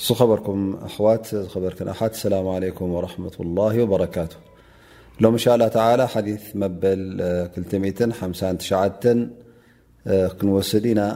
صخبركم 0.00 0.76
أخوا 0.82 1.16
خبرك 1.54 1.82
أ 1.82 2.06
اسلام 2.06 2.48
عليكم 2.48 2.90
ورحمة 2.92 3.30
الله 3.40 3.82
وبركاته 3.82 4.36
لم 5.20 5.32
ان 5.32 5.38
شاء 5.38 5.54
الله 5.54 5.68
تعالى 5.68 6.08
حديث 6.08 6.42
مبلم 6.54 8.14
نوسدين 10.42 11.12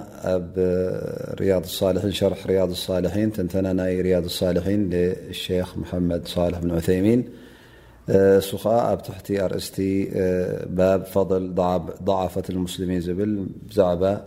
برياض 0.56 1.62
الصالحينشرح 1.62 2.46
رياض 2.46 2.70
الصالحين 2.70 3.32
تننن 3.32 3.80
رياض 3.80 4.24
الصالحين 4.24 4.90
للشيخ 4.90 5.78
محمد 5.78 6.28
صالح 6.28 6.58
بن 6.58 6.70
عثيمين 6.70 7.28
س 8.40 8.66
بترس 8.66 9.82
باب 10.66 11.04
فضلضعفة 11.04 12.42
المسلمين 12.50 13.00
بل 13.00 13.46
زعب 13.72 14.26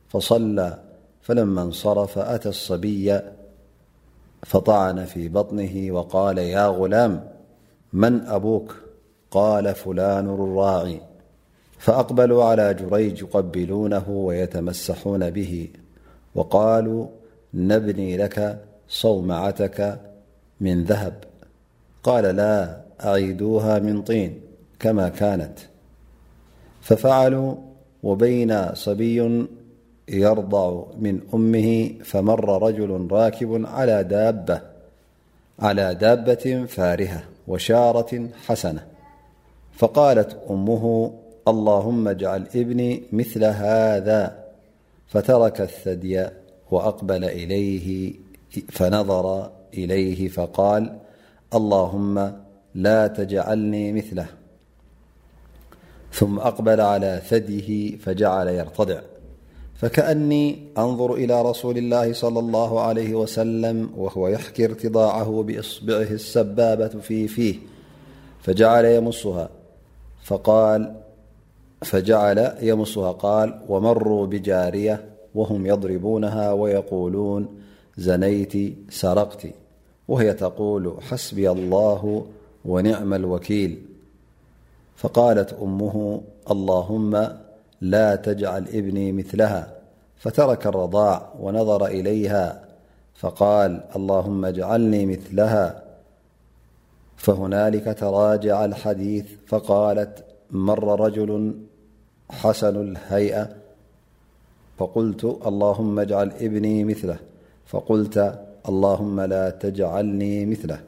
فصلى 0.09 0.79
فلما 1.23 1.63
انصرف 1.63 2.19
أتى 2.19 2.49
الصبي 2.49 3.21
فطعن 4.47 5.05
في 5.05 5.29
بطنه 5.29 5.91
وقال 5.93 6.39
يا 6.39 6.67
غلام 6.67 7.29
من 7.93 8.21
أبوك 8.27 8.77
قال 9.31 9.75
فلان 9.75 10.27
لراعي 10.27 11.01
فأقبلوا 11.79 12.45
على 12.45 12.75
جريج 12.75 13.21
يقبلونه 13.21 14.09
ويتمسحون 14.11 15.31
به 15.31 15.69
وقالوا 16.35 17.07
نبني 17.55 18.17
لك 18.17 18.65
صومعتك 18.89 20.01
من 20.61 20.85
ذهب 20.85 21.15
قال 22.03 22.25
لا 22.37 22.81
أعيدوها 23.05 23.79
من 23.79 24.03
طين 24.03 24.41
كما 24.81 25.09
كانت 25.09 25.59
ففعلوا 26.81 27.55
وبينا 28.03 28.73
صبي 28.75 29.41
يرضع 30.09 30.83
من 30.99 31.21
أمه 31.35 31.95
فمر 32.05 32.63
رجل 32.63 33.09
راكب 33.11 33.67
على 35.61 35.85
دابة 35.95 36.65
فارهة 36.67 37.23
وشارة 37.49 38.29
حسنة 38.47 38.87
فقالت 39.77 40.41
أمه 40.51 41.15
اللهم 41.49 42.09
اجعل 42.09 42.47
ابني 42.55 43.03
مثل 43.13 43.45
هذا 43.45 44.45
فترك 45.07 45.61
الثدي 45.61 46.27
وفنظر 46.71 47.29
إليه 49.75 50.29
فقال 50.29 50.99
اللهم 51.55 52.33
لا 52.75 53.07
تجعلني 53.07 53.93
مثله 53.93 54.27
ثم 56.13 56.39
أقبل 56.39 56.81
على 56.81 57.23
ثديه 57.29 57.97
فجعل 57.97 58.49
يرتضع 58.49 59.01
فكأني 59.79 60.59
أنظر 60.79 61.15
إلى 61.15 61.43
رسول 61.43 61.79
الله 61.79 62.13
صلى 62.13 62.39
الله 62.39 62.81
عليه 62.81 63.15
وسلم 63.15 63.91
وهو 63.97 64.29
يحكي 64.29 64.65
ارتضاعه 64.65 65.43
بإصبعه 65.43 66.03
السبابة 66.11 66.89
ففيه 66.89 67.55
ففجعل 68.41 68.85
يمسها 72.63 73.11
قال 73.13 73.61
ومروا 73.69 74.27
بجارية 74.27 75.05
وهم 75.35 75.67
يضربونها 75.67 76.53
ويقولون 76.53 77.49
زنيت 77.97 78.53
سرقت 78.91 79.43
وهي 80.09 80.33
تقول 80.33 80.95
حسبي 81.11 81.51
الله 81.51 82.27
ونعم 82.65 83.15
الوكيل 83.15 83.83
فقالت 84.97 85.53
أمه 85.53 86.21
اللهم 86.51 87.31
لا 87.81 88.17
تجعل 88.17 88.63
ابني 88.69 89.13
مثلها 89.13 89.75
فترك 90.17 90.67
الرضاع 90.67 91.33
ونظر 91.41 91.87
إليها 91.87 92.65
فقال 93.15 93.81
اللهم 93.97 94.45
اجعلني 94.45 95.07
مثلها 95.07 95.83
فهنالك 97.17 97.99
تراجع 97.99 98.65
الحديث 98.65 99.27
فقالت 99.47 100.25
مر 100.51 101.01
رجل 101.07 101.55
حسن 102.31 102.77
الهيئة 102.97 103.49
فقلت 104.79 105.25
اللهم 105.25 105.99
اجعل 105.99 106.29
ابني 106.31 106.85
مثله 106.85 107.17
فقلت 107.67 108.41
اللهم 108.69 109.21
لا 109.21 109.51
تجعلني 109.51 110.47
مثله 110.47 110.79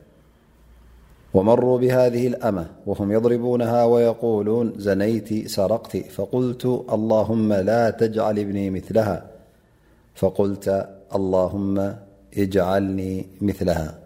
ومروا 1.34 1.78
بهذه 1.78 2.26
الأمة 2.26 2.66
وهم 2.86 3.12
يضربونها 3.12 3.84
ويقولون 3.84 4.72
زنيترقت 4.76 5.96
فقل 5.96 6.56
اللهم 6.94 7.52
لا 7.52 7.90
تجعل 7.90 8.44
بني 8.44 8.70
مثلهافقلت 8.70 10.88
اللهم 11.14 11.94
جعلني 12.36 13.26
مثلها 13.40 13.98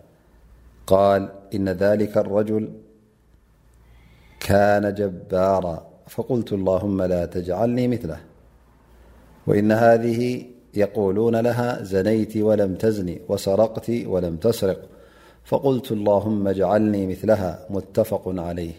قال 0.87 1.29
إن 1.55 1.69
ذلك 1.69 2.19
الرجل 2.19 2.69
كان 4.41 4.94
جبارافمإنهه 4.94 5.94
يقولون 10.75 11.37
لها 11.37 11.82
زنيت 11.85 12.37
ولم 12.37 12.75
تزن 12.75 13.17
وسرقت 13.29 13.91
ولم 14.06 14.37
تسرق 14.37 14.88
فقلت 15.44 15.93
اللهم 15.93 16.49
اجعلني 16.49 17.06
مثلها 17.06 17.67
متفق 17.70 18.23
عليه 18.29 18.73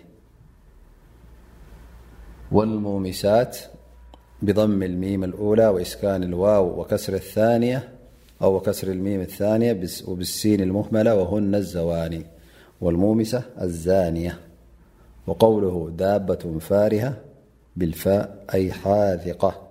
والمومسات 2.52 3.58
بضم 4.42 4.84
الميم 4.84 5.24
الأولى 5.24 5.68
وإسكان 5.68 6.24
الواو 6.24 6.82
وكسر 8.58 8.92
الميمالثانية 8.92 9.74
بالسين 10.08 10.62
المهملة 10.62 11.16
وهن 11.16 11.56
الزواني 11.56 12.26
والمومسة 12.82 13.44
الزانية 13.62 14.40
وقوله 15.28 15.90
دابة 15.98 16.60
فارهة 16.60 17.18
بالفاء 17.76 18.44
أي 18.54 18.72
حاذقة 18.72 19.62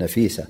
نفيسة 0.00 0.46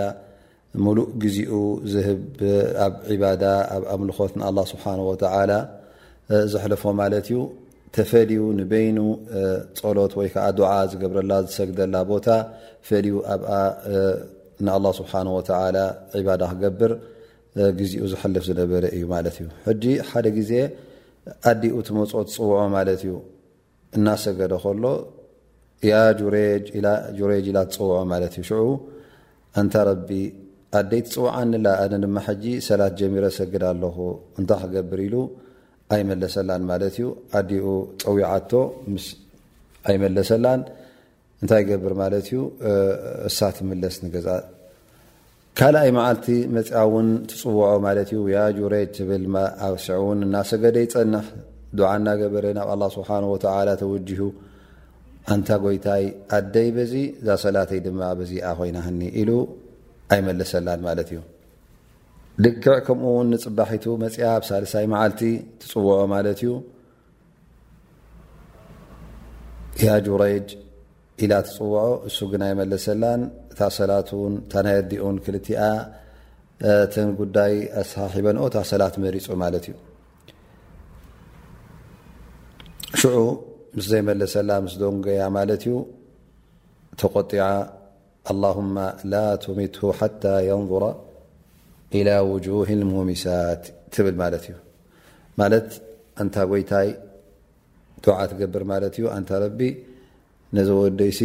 ሙሉእ 0.85 1.07
ግዚኡ 1.21 1.51
ዝህብ 1.93 2.19
ኣብ 2.85 2.93
ዒባዳ 3.13 3.43
ኣብ 3.75 3.83
ኣምልኾት 3.93 4.33
ንኣላ 4.39 4.57
ስብሓን 4.73 4.99
ወተላ 5.09 5.51
ዘሕለፎ 6.53 6.83
ማለት 7.01 7.27
እዩ 7.31 7.37
ተፈልዩ 7.95 8.41
ንበይኑ 8.57 8.97
ፀሎት 9.79 10.11
ወይ 10.19 10.27
ከዓ 10.33 10.45
ዱዓ 10.57 10.71
ዝገብረላ 10.91 11.31
ዝሰግደላ 11.45 11.95
ቦታ 12.11 12.27
ፈልዩ 12.89 13.15
ኣብኣ 13.35 13.51
ንኣላ 14.65 14.85
ስብሓን 14.99 15.27
ወተዓላ 15.37 15.77
ዒባዳ 16.19 16.41
ክገብር 16.51 16.91
ግዜኡ 17.79 18.01
ዝሐልፍ 18.11 18.43
ዝነበረ 18.49 18.83
እዩ 18.95 19.03
ማለት 19.13 19.35
እዩ 19.41 19.47
ሕጂ 19.67 19.83
ሓደ 20.09 20.25
ግዜ 20.37 20.51
ኣዲኡ 21.51 21.75
ትመፅኦ 21.87 22.21
ትፅውዖ 22.29 22.59
ማለት 22.77 23.01
እዩ 23.05 23.13
እናሰገደ 23.97 24.53
ከሎ 24.63 24.85
ያ 25.91 25.95
ጁሬጅ 26.21 26.65
ኢ 26.77 26.81
ጁሬጅ 27.19 27.45
ኢላ 27.51 27.59
ትፅውዖ 27.69 27.97
ማለት 28.13 28.33
እዩ 28.39 28.43
ሽዑ 28.49 28.65
እንታ 29.61 29.75
ረቢ 29.89 30.09
ኣደይ 30.79 31.01
ትፅውዓኒ 31.05 31.51
ላ 31.65 31.69
ኣነ 31.83 31.93
ድማ 32.03 32.17
ሕጂ 32.27 32.43
ሰላት 32.67 32.93
ጀሚሮ 33.01 33.25
ሰግድ 33.37 33.63
ኣለኹ 33.71 33.97
እንታይ 34.39 34.59
ክገብር 34.63 34.99
ኢሉ 35.07 35.15
ኣይመለሰላን 35.95 36.63
ማለት 36.71 36.95
እዩ 36.99 37.07
ኣዲኡ 37.39 37.65
ፀዊዓቶ 38.07 38.51
ምስ 38.93 39.05
ኣይመለሰላን 39.89 40.59
እንታይ 41.43 41.59
ይገብር 41.63 41.93
ማለት 42.01 42.25
እዩ 42.29 42.39
እሳት 43.27 43.57
ምለስ 43.67 43.95
ንገዛ 44.05 44.27
ካልኣይ 45.59 45.89
መዓልቲ 45.97 46.27
መፅኣ 46.55 46.71
እውን 46.87 47.07
ትፅውዖ 47.29 47.69
ማለት 47.85 48.09
እዩ 48.15 48.19
ያ 48.35 48.39
ጁሬጅ 48.59 48.89
ዝብልኣሲዕ 48.99 49.95
እውን 50.01 50.19
እናሰገደ 50.27 50.75
ይፀንሕ 50.85 51.27
ድዓ 51.79 51.89
እና 51.99 52.07
ገበርን 52.21 52.59
ኣብ 52.63 52.69
ኣላ 52.75 52.83
ስብሓን 52.97 53.25
ወተዓላ 53.33 53.69
ተወጂሁ 53.81 54.23
ኣንታ 55.33 55.49
ጎይታይ 55.63 56.05
ኣደይ 56.37 56.69
በዚ 56.77 56.93
ዛ 57.27 57.35
ሰላተይ 57.45 57.79
ድማ 57.87 58.01
በዚኣ 58.19 58.45
ኮይናህኒ 58.59 59.01
ኢሉ 59.21 59.31
ኣይመለሰላን 60.15 60.79
ማለት 60.87 61.09
እዩ 61.13 61.19
ድክዕ 62.43 62.75
ከምኡውን 62.87 63.27
ንፅባሒቱ 63.33 63.85
መፅኣ 64.05 64.19
ኣብ 64.35 64.43
ሳልሳይ 64.49 64.85
መዓልቲ 64.93 65.21
ትፅውዖ 65.61 65.97
ማለት 66.15 66.41
እዩ 66.45 66.51
ያጁሬጅ 69.85 70.47
ኢላ 71.25 71.33
ትፅውዖ 71.47 71.77
እሱ 72.09 72.17
ግና 72.33 72.43
ይመለሰላን 72.51 73.21
እታ 73.53 73.61
ሰላት 73.77 74.09
እውን 74.17 74.33
ታ 74.51 74.61
ናየዲኡን 74.65 75.15
ክልቲኣ 75.25 75.61
ተን 76.93 77.09
ጉዳይ 77.21 77.53
ኣሳሒበንኦ 77.81 78.43
ታ 78.55 78.63
ሰላት 78.71 78.95
መሪፁ 79.05 79.25
ማለት 79.43 79.65
እዩ 79.69 79.75
ሽዑ 83.01 83.15
ምስ 83.79 83.85
ዘይመለሰላ 83.91 84.49
ምስ 84.67 84.75
ደንጎያ 84.83 85.23
ማለት 85.39 85.63
እዩ 85.67 85.73
ተቆጢዓ 87.01 87.43
ኣላሁማ 88.33 88.77
ላ 89.11 89.19
ቱሚት 89.43 89.75
ሓታ 89.99 90.23
የንظራ 90.49 90.83
ኢላ 91.99 92.09
ውجህ 92.31 92.69
ሙሚሳት 92.95 93.63
ትብል 93.93 94.15
ማለት 94.23 94.43
እዩ 94.47 94.57
ማለት 95.41 95.69
እንታ 96.23 96.35
ጎይታይ 96.51 96.89
ጥዓ 98.03 98.17
ትገብር 98.31 98.63
ማለት 98.73 98.93
እዩ 98.99 99.05
እንታ 99.17 99.31
ረቢ 99.45 99.59
ነዚ 100.57 100.69
ወደይሲ 100.83 101.19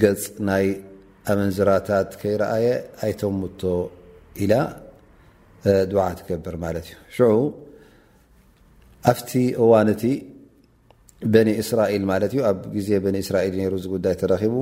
ገፅ 0.00 0.22
ናይ 0.48 0.66
ኣመንዝራታት 1.32 2.10
ከይረኣየ 2.20 2.66
ኣይተምቶ 3.06 3.60
ኢላ 4.44 4.52
ድዓ 5.92 6.02
ትገብር 6.18 6.54
ማለት 6.64 6.84
እዩ 6.90 6.94
ሽዑ 7.16 7.38
ኣፍቲ 9.10 9.30
እዋንእቲ 9.64 10.04
በኒእስራኤል 11.34 12.04
ማለት 12.12 12.30
እዩ 12.36 12.42
ኣብ 12.50 12.60
ግዜ 12.76 12.88
በኒእስራኤል 13.04 13.54
ነይሩ 13.60 13.74
ዝጉዳይ 13.84 14.14
ተረኺቡ 14.22 14.56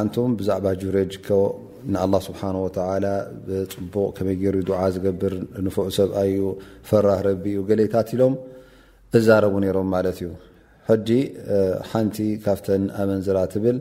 ኣንቱም 0.00 0.32
ብዛዕባ 0.38 0.66
ጁሬ 0.82 0.96
ጅከቦ 1.12 1.42
ንኣላه 1.92 2.20
ስብሓ 2.28 2.40
ወተላ 2.64 3.04
ፅቡቕ 3.74 4.08
ከመይ 4.16 4.36
ገይሩ 4.42 4.56
ድዓ 4.68 4.80
ዝገብር 4.94 5.34
ንፍዑ 5.66 5.86
ሰብኣ 5.98 6.16
እዩ 6.32 6.42
ፈራህ 6.90 7.20
ረቢ 7.28 7.44
እዩ 7.54 7.60
ገሌታት 7.70 8.08
ኢሎም 8.16 8.34
እዛረቡ 9.18 9.54
ነሮም 9.64 9.88
ማለት 9.96 10.18
እዩ 10.22 10.28
ሕጂ 10.90 11.10
ሓንቲ 11.90 12.16
ካፍተን 12.44 12.82
ኣመንዝራ 13.02 13.38
ትብል 13.54 13.78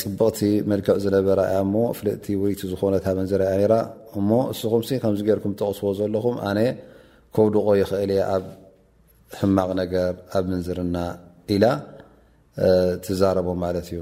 ጥቡቕቲ 0.00 0.40
መልክዕ 0.70 0.96
ዝነበራ 1.04 1.40
እያ 1.50 1.58
እሞ 1.64 1.74
ፍልጥቲ 1.98 2.26
ወይቲ 2.42 2.60
ዝኾነትመንዝራ 2.72 3.40
ያ 3.48 3.54
ነይራ 3.60 3.74
እሞ 4.18 4.30
እስኹምሲ 4.52 4.90
ከምዚ 5.02 5.20
ገርኩም 5.28 5.54
ተቕስቦ 5.60 5.86
ዘለኹም 6.00 6.36
ኣነ 6.50 6.60
ከብድቆ 7.36 7.66
ይኽእል 7.80 8.10
እየ 8.16 8.22
ኣብ 8.34 8.44
ሕማቕ 9.40 9.68
ነገር 9.82 10.12
ኣብ 10.36 10.44
መንዝርና 10.52 10.96
ኢላ 11.54 11.64
ትዛረቦ 13.06 13.48
ማለት 13.64 13.88
እዩ 13.92 14.00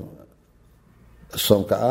እሶም 1.39 1.63
ከዓ 1.71 1.85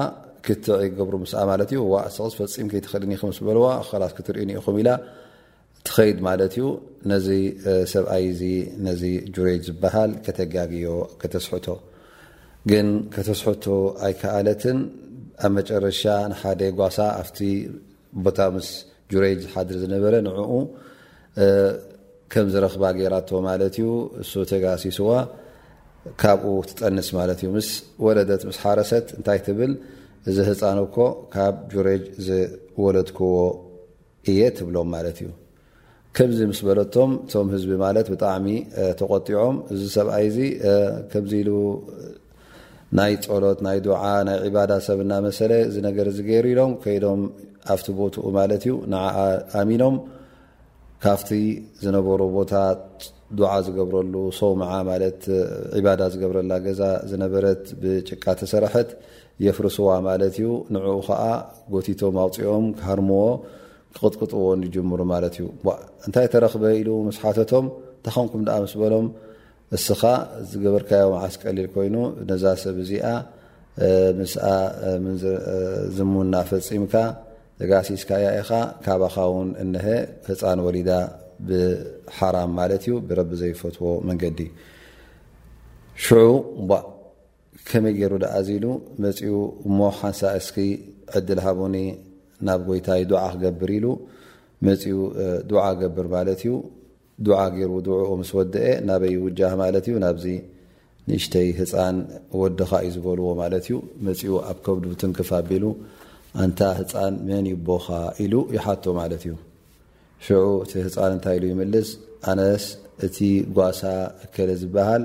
ክትዕ 0.45 0.77
ገብሩ 0.99 1.15
ምስኣ 1.23 1.37
ማለት 1.51 1.69
እዩ 1.73 1.81
ዋ 1.93 1.97
ስቕስ 2.15 2.33
ፈፂም 2.39 2.67
ከትኽእልኒ 2.73 3.11
ክምስ 3.21 3.37
በልዋ 3.47 3.67
ክላስ 3.89 4.11
ክትርኢ 4.17 4.43
ኒኢኹም 4.49 4.75
ኢላ 4.81 4.89
ትኸይድ 5.87 6.17
ማለት 6.27 6.53
እዩ 6.57 6.65
ነዚ 7.11 7.27
ሰብኣይ 7.93 8.23
እዚ 8.33 8.41
ነዚ 8.85 9.01
ጁሬጅ 9.35 9.61
ዝበሃል 9.69 10.11
ከተጋግዮ 10.25 10.87
ከተስሑቶ 11.21 11.67
ግን 12.71 12.87
ከተስሕቶ 13.15 13.65
ኣይከኣለትን 14.05 14.77
ኣብ 15.45 15.51
መጨረሻ 15.57 16.01
ንሓደ 16.31 16.61
ጓሳ 16.79 16.97
ኣፍቲ 17.21 17.39
ቦታ 18.25 18.39
ምስ 18.55 18.69
ጁሬጅ 19.13 19.37
ዝሓድር 19.45 19.77
ዝነበረ 19.83 20.13
ንኡ 20.27 20.49
ከም 22.33 22.47
ዝረኽባ 22.53 22.83
ጌይራቶ 22.97 23.29
ማለት 23.49 23.75
እዩ 23.79 23.89
እሱ 24.23 24.31
ተጋሲስዋ 24.51 25.11
ካብኡ 26.21 26.53
ትጠንስ 26.71 27.07
ማለት 27.19 27.39
እዩ 27.43 27.49
ምስ 27.57 27.69
ወለደት 28.07 28.41
ምስ 28.49 28.57
ሓረሰት 28.65 29.07
እንታይ 29.19 29.39
ትብል 29.47 29.73
ዘህፃነኮ 30.37 30.97
ካብ 31.35 31.55
ጁሬጅ 31.75 32.03
ዝወለድክዎ 32.27 33.27
እየ 34.31 34.41
ትብሎም 34.57 34.87
ማለት 34.95 35.17
እዩ 35.23 35.29
ከምዚ 36.17 36.39
ምስ 36.49 36.59
በለቶም 36.67 37.11
እቶም 37.27 37.47
ህዝቢ 37.53 37.71
ማለት 37.85 38.07
ብጣዕሚ 38.13 38.45
ተቆጢዖም 38.99 39.55
እዚ 39.73 39.81
ሰብኣይ 39.95 40.27
ዚ 40.35 40.37
ከምዚ 41.11 41.31
ኢሉ 41.43 41.49
ናይ 42.97 43.13
ፀሎት 43.31 43.59
ናይ 43.65 43.77
ዱዓ 43.85 44.01
ናይ 44.27 44.37
ዒባዳ 44.45 44.71
ሰብና 44.87 45.11
መሰለ 45.25 45.51
እዚ 45.69 45.75
ነገር 45.87 46.07
ዝገይሩ 46.19 46.45
ኢሎም 46.53 46.71
ከይዶም 46.83 47.21
ኣብቲ 47.75 47.87
ቦትኡ 47.99 48.23
ማለት 48.37 48.63
እዩ 48.67 48.75
ንዓ 48.93 49.03
ኣሚኖም 49.61 49.95
ካብቲ 51.05 51.29
ዝነበሩ 51.83 52.21
ቦታ 52.37 52.53
ዱዓ 53.39 53.51
ዝገብረሉ 53.65 54.15
ሶምዓ 54.39 54.71
ማለት 54.91 55.21
ዒባዳ 55.77 56.01
ዝገብረላ 56.15 56.51
ገዛ 56.65 56.81
ዝነበረት 57.11 57.63
ብጭቃተሰርሐት 57.81 58.89
የፍርስዋ 59.47 59.89
ማለት 60.09 60.35
እዩ 60.41 60.47
ንዕኡ 60.77 60.97
ከዓ 61.09 61.23
ጎቲቶም 61.75 62.17
ኣውፅኦም 62.25 62.65
ክሃርምዎ 62.79 63.21
ክቅጥቅጥዎ 63.97 64.41
ይጅሙሩ 64.67 65.01
ማለት 65.13 65.35
እዩ 65.41 65.45
እንታይ 66.07 66.27
ተረኽበ 66.33 66.63
ኢሉ 66.81 66.89
ምስሓተቶም 67.09 67.65
እንታከንኩም 67.97 68.41
ድኣ 68.47 68.55
ምስ 68.63 68.73
በሎም 68.81 69.07
እስኻ 69.77 70.01
ዝገበርካዮም 70.49 71.13
ኣስቀሊል 71.25 71.67
ኮይኑ 71.75 71.95
ነዛ 72.29 72.43
ሰብ 72.63 72.77
እዚኣ 72.85 73.05
ምስኣ 74.19 74.43
ዝሙና 75.97 76.33
ፈፂምካ 76.49 76.93
ዘጋሲስካ 77.61 78.09
ያ 78.23 78.27
ኢኻ 78.41 78.51
ካባኻ 78.85 79.15
ውን 79.33 79.49
እነሀ 79.63 79.87
ህፃን 80.29 80.59
ወሊዳ 80.65 80.89
ብሓራም 81.47 82.51
ማለት 82.59 82.83
እዩ 82.85 82.95
ብረቢ 83.07 83.31
ዘይፈትዎ 83.41 83.85
መንገዲ 84.09 84.39
ሽዑ 86.05 86.19
ከመይ 87.69 87.93
ገይሩ 87.99 88.13
ድኣ 88.23 88.33
ዚ 88.47 88.49
ኢሉ 88.57 88.65
መፂኡ 89.03 89.35
እሞ 89.67 89.77
ሓንሳ 89.99 90.21
እስኪ 90.39 90.57
ዕድል 91.19 91.39
ሃቡኒ 91.45 91.75
ናብ 92.47 92.61
ጎይታይ 92.69 93.01
ዱዓ 93.11 93.23
ክገብር 93.33 93.69
ኢሉ 93.77 93.85
መፂኡ 94.65 94.97
ድዓ 95.49 95.61
ክገብር 95.75 96.07
ማለት 96.15 96.39
እዩ 96.43 96.51
ዱዓ 97.25 97.37
ገይሩ 97.55 97.71
ድዕኡ 97.87 98.09
ምስ 98.21 98.29
ወድአ 98.37 98.65
ናበይ 98.89 99.15
ውጃህ 99.25 99.53
ማለት 99.63 99.85
እዩ 99.89 99.95
ናብዚ 100.05 100.25
ንእሽተይ 101.09 101.47
ህፃን 101.59 101.97
ወድኻ 102.41 102.71
እዩ 102.87 102.91
ዝበልዎ 102.95 103.25
ማለት 103.41 103.65
እዩ 103.69 103.75
መፂኡ 104.05 104.31
ኣብ 104.51 104.57
ከብዱቡ 104.65 104.91
ትንክፍ 105.01 105.29
ኣቢሉ 105.39 105.65
እንታ 106.43 106.61
ህፃን 106.79 107.13
መን 107.27 107.45
ይቦካ 107.53 107.87
ኢሉ 108.23 108.33
ይሓቶ 108.57 108.85
ማለት 109.01 109.21
እዩ 109.27 109.33
ሽዑ 110.27 110.41
እቲ 110.65 110.71
ህፃን 110.87 111.11
እንታይ 111.17 111.35
ኢሉ 111.39 111.45
ይምልስ 111.53 111.89
ኣነስ 112.31 112.65
እቲ 113.05 113.17
ጓሳ 113.57 113.81
ከለ 114.35 114.49
ዝበሃል 114.61 115.03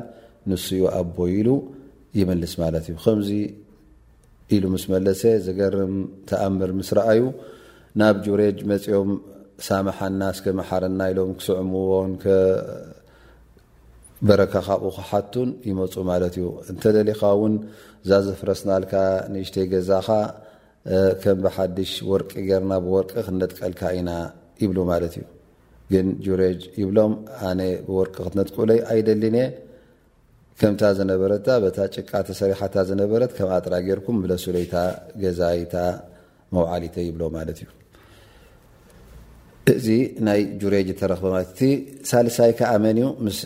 ንስ 0.50 0.64
ኡ 0.82 0.86
ኣቦይኢሉ 1.00 1.48
ይምልስ 2.18 2.52
ማለት 2.62 2.84
እዩ 2.90 2.94
ከዚ 3.04 3.30
ኢሉ 4.56 4.64
ምስ 4.74 4.84
መለሰ 4.92 5.22
ዘገርም 5.46 5.94
ተኣምር 6.28 6.70
ምስ 6.78 6.88
ረኣዩ 6.98 7.22
ናብ 8.00 8.16
ጁሬጅ 8.26 8.58
መፂኦም 8.70 9.10
ሳማሓና 9.66 10.20
እስከ 10.34 10.44
መሓርና 10.58 11.00
ኢሎም 11.12 11.30
ክስዕምዎን 11.38 12.12
በረካኻብኡኹ 14.28 14.96
ሓቱን 15.10 15.50
ይመፁ 15.68 15.94
ማለት 16.10 16.34
እዩ 16.38 16.46
እንተ 16.70 16.82
ደሊኻ 16.96 17.20
እውን 17.36 17.54
እዛዘፍረስናልካ 18.04 18.94
ንእሽተይ 19.32 19.66
ገዛኻ 19.72 20.08
ከም 21.22 21.38
ብሓዱሽ 21.44 21.92
ወርቂ 22.10 22.32
ገርና 22.48 22.72
ብወርቂ 22.84 23.12
ክነጥቀልካ 23.26 23.80
ኢና 23.98 24.10
ይብሉ 24.62 24.78
ማለት 24.92 25.14
እዩ 25.18 25.26
ግን 25.92 26.06
ጁሬጅ 26.26 26.60
ይብሎም 26.80 27.12
ኣነ 27.50 27.60
ብወርቂ 27.86 28.14
ክትነጥቁለይ 28.26 28.80
ኣይደሊን 28.92 29.36
እየ 29.40 29.46
ከምታ 30.60 30.82
ዝነበረታ 30.96 31.46
በታ 31.64 31.78
ጭቃተ 31.96 32.26
ሰሪሓታ 32.38 32.74
ዝነበረት 32.88 33.30
ከምኣጥራ 33.36 33.74
ጌይርኩም 33.84 34.16
ብለሱለይታ 34.24 34.74
ገዛይታ 35.22 35.74
መውዓሊተ 36.54 36.96
ይብሎ 37.06 37.22
ማለት 37.36 37.58
እዩ 37.62 37.68
እዚ 39.74 39.86
ናይ 40.26 40.40
ጁሬጅ 40.62 40.88
ተረኽቦማለት 41.00 41.50
እቲ 41.54 41.62
ሳልሳይ 42.10 42.52
ከ 42.58 42.62
ኣመን 42.74 42.98
እዩ 43.02 43.08
ምስ 43.26 43.38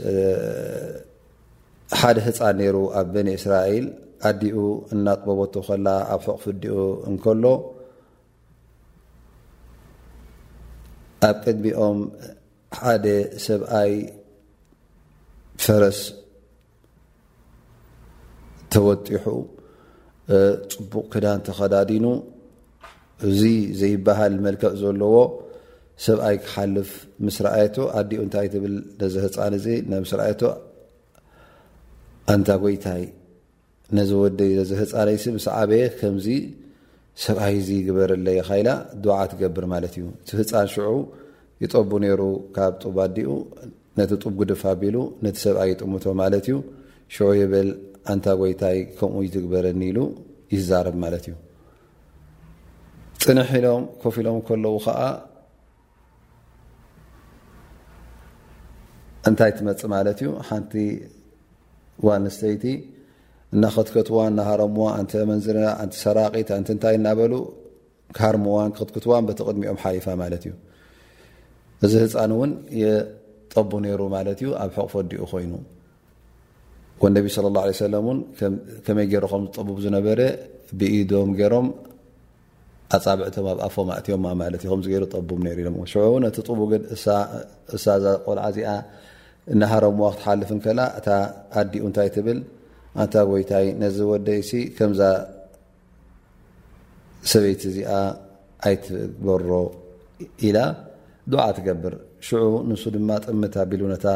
ሓደ 2.01 2.17
ህፃን 2.27 2.57
ነሩ 2.63 2.77
ኣብ 3.01 3.09
በኒ 3.15 3.29
እስራኤል 3.39 3.87
ኣዲኡ 4.31 4.59
እናጥበቦቱ 4.95 5.55
ኮላ 5.69 5.87
ኣብ 6.15 6.21
ሑቕፍ 6.29 6.45
ዲኡ 6.63 6.77
እንከሎ 7.11 7.45
ኣብ 11.29 11.37
ቅድሚኦም 11.47 11.99
ሓደ 12.83 13.07
ሰብኣይ 13.47 13.93
ፈረስ 15.65 16.01
ተወጢሑ 18.75 19.27
ፅቡቕ 20.73 20.95
ክዳን 21.13 21.41
ተኸዳዲኑ 21.47 22.07
እዚ 23.31 23.41
ዘይበሃል 23.81 24.35
መልክዕ 24.47 24.73
ዘለዎ 24.83 25.17
ሰብኣይ 26.05 26.37
ክሓልፍ 26.45 26.91
ምስ 27.27 27.37
ረኣየቶ 27.47 27.77
ኣዲኡ 27.99 28.19
እንታይ 28.27 28.47
ትብል 28.53 28.75
ነዚ 29.01 29.15
ህፃን 29.25 29.55
እዚ 29.59 29.67
ነምስ 29.91 30.13
ርኣየቶ 30.19 30.43
ኣንታ 32.35 32.49
ጎይታይ 32.63 33.05
ነዚ 33.99 34.11
ወደይ 34.25 34.51
ዘዚ 34.59 34.71
ህፃን 34.81 35.09
ይሲ 35.15 35.25
ምስ 35.37 35.47
ዓበየ 35.59 35.85
ከምዚ 36.01 36.29
ሰብኣይ 37.25 37.55
እዚ 37.63 37.69
ግበረለየ 37.87 38.41
ካኢላ 38.49 38.71
ድዋዓ 39.03 39.21
ትገብር 39.33 39.65
ማለት 39.75 39.93
እዩ 40.01 40.05
እቲ 40.23 40.29
ህፃን 40.41 40.69
ሽዑ 40.75 40.89
ይጠቡ 41.65 41.91
ነይሩ 42.05 42.23
ካብ 42.57 42.73
ጡቡ 42.85 42.97
ኣዲኡ 43.07 43.31
ነቲ 43.99 44.11
ጡቡ 44.23 44.33
ግድፍ 44.43 44.63
ኣቢሉ 44.73 44.97
ነቲ 45.27 45.37
ሰብኣይ 45.47 45.69
ይጥሙቶ 45.75 46.05
ማለት 46.23 46.45
እዩ 46.51 46.57
ሽዑ 47.17 47.29
ይብል 47.41 47.69
እንታ 48.13 48.27
ጎይታይ 48.41 48.79
ከምኡ 48.97 49.21
ይዝግበረኒ 49.27 49.81
ኢሉ 49.91 49.99
ይዛረብ 50.55 50.97
ማለት 51.05 51.25
እዩ 51.29 51.35
ፅንሕ 53.25 53.51
ኢሎም 53.59 53.83
ከፍ 54.03 54.17
ኢሎም 54.23 54.39
ከለው 54.49 54.75
ከዓ 54.87 54.99
እንታይ 59.29 59.53
ትመፅ 59.59 59.83
ማለት 59.95 60.19
እዩ 60.23 60.31
ሓንቲ 60.49 60.73
ዋል 62.07 62.21
ንስተይቲ 62.27 62.65
እናኸትከትዋ 63.57 64.19
እናሃረምዎ 64.31 64.85
ኣንቲ 64.99 65.13
ኣመንዝና 65.23 65.59
ኣንቲ 65.83 65.95
ሰራቂት 66.05 66.49
ኣንቲ 66.57 66.69
ንታይ 66.77 66.95
እናበሉ 67.01 67.33
ካሃርሞዋን 68.17 68.71
ክክትክትዋን 68.77 69.25
በተቕድሚኦም 69.29 69.79
ሓሊፋ 69.83 70.07
ማለት 70.23 70.43
እዩ 70.49 70.53
እዚ 71.87 71.93
ህፃን 72.03 72.33
እውን 72.37 72.51
የጠቡ 72.83 73.71
ነይሩ 73.85 74.01
ማለት 74.17 74.39
እዩ 74.45 74.51
ኣብ 74.63 74.71
ሕቕፈዲኡ 74.79 75.23
ኮይኑ 75.33 75.53
ከነቢ 77.01 77.25
ስለ 77.37 77.47
ላه 77.57 77.63
ለ 77.71 77.73
ሰላምእን 77.83 78.19
ከመይ 78.87 79.07
ገይሮ 79.13 79.25
ከምዝጠቡብ 79.33 79.77
ዝነበረ 79.85 80.21
ብኢዶም 80.79 81.31
ገይሮም 81.41 81.67
ኣፃብዕቶም 82.97 83.47
ኣብ 83.53 83.59
ኣፎ 83.67 83.75
ማእትዮም 83.89 84.25
ማለት 84.43 84.61
እዩ 84.65 84.69
ከምዚ 84.73 84.87
ገሩ 84.95 85.05
ጠቡብ 85.15 85.39
ነሩ 85.47 85.57
ኢሎም 85.63 85.77
ሽዑእ 85.93 86.17
ነቲ 86.25 86.37
ጡቡግድ 86.49 86.83
እሳ 87.77 87.85
ዛቆልዓ 88.05 88.45
እዚኣ 88.53 88.69
ናሃሮም 89.61 89.97
ዋክትሓልፍንከላ 90.07 90.81
እታ 90.99 91.09
ኣዲኡ 91.61 91.83
እንታይ 91.89 92.09
ትብል 92.17 92.39
ኣንታ 93.03 93.15
ጎይታይ 93.31 93.65
ነዚ 93.83 93.97
ወደይሲ 94.13 94.51
ከምዛ 94.77 95.01
ሰበይቲ 97.33 97.63
እዚኣ 97.73 97.93
ኣይትበሮ 98.69 99.49
ኢላ 100.49 100.59
ድዓ 101.33 101.43
ትገብር 101.57 101.95
ሽዑ 102.27 102.43
ንሱ 102.69 102.83
ድማ 102.95 103.11
ጥምት 103.27 103.55
ኣቢሉ 103.65 103.83
ነታ 103.93 104.07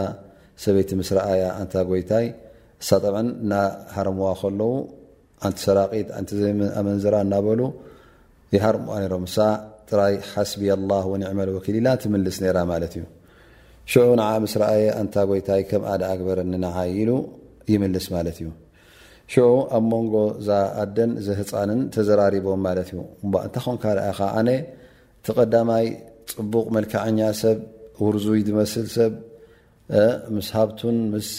ሰበይቲ 0.64 0.90
ምስረኣያ 1.00 1.42
እንታ 1.62 1.74
ጎይታይ 1.88 2.26
እሳ 2.82 2.88
ጠ 3.04 3.12
ናሃርምዋ 3.52 4.26
ከለዉ 4.40 4.72
ኣንቲ 5.46 5.58
ሰራቂት 5.66 6.08
ን 6.22 6.26
ዘኣመንዝራ 6.40 7.14
እናበሉ 7.24 7.60
ይሃርምዋ 8.54 8.94
ሮም 9.12 9.24
እ 9.28 9.34
ጥራይ 9.90 10.14
ሓስቢ 10.30 10.64
ኣላ 10.76 10.90
ን 11.20 11.22
ዕመል 11.30 11.50
ወኪል 11.56 11.76
ኢላ 11.80 11.88
ትምልስ 12.02 12.38
ራ 12.56 12.62
ማለት 12.72 12.92
እዩ 12.98 13.04
ሽዑ 13.92 14.06
ንዓ 14.20 14.28
ምስ 14.44 14.54
ረኣየ 14.62 14.86
እንታ 15.02 15.14
ጎይታይ 15.28 15.62
ከምኣደ 15.68 16.02
ኣግበረኒ 16.12 16.52
ናዓኢሉ 16.64 17.10
ይምልስ 17.72 18.06
ማለት 18.16 18.36
እዩ 18.42 18.48
ሽዑ 19.32 19.46
ኣብ 19.76 19.84
መንጎ 19.92 20.14
ዝኣደን 20.48 21.10
ዘህፃንን 21.26 21.80
ተዘራሪቦም 21.94 22.60
ማለት 22.68 22.88
እዩእንታይምካኣኻ 22.92 24.18
ኣነ 24.40 24.48
እቲ 25.20 25.26
ቐዳማይ 25.38 25.86
ፅቡቕ 26.34 26.66
መልክዓኛ 26.76 27.20
ሰብ 27.42 27.58
ውርዙይ 28.04 28.40
ዝመስል 28.48 28.86
ሰብ 28.96 29.12
ምስ 30.36 30.48
ሃብቱን 30.56 30.96
ምስ 31.14 31.30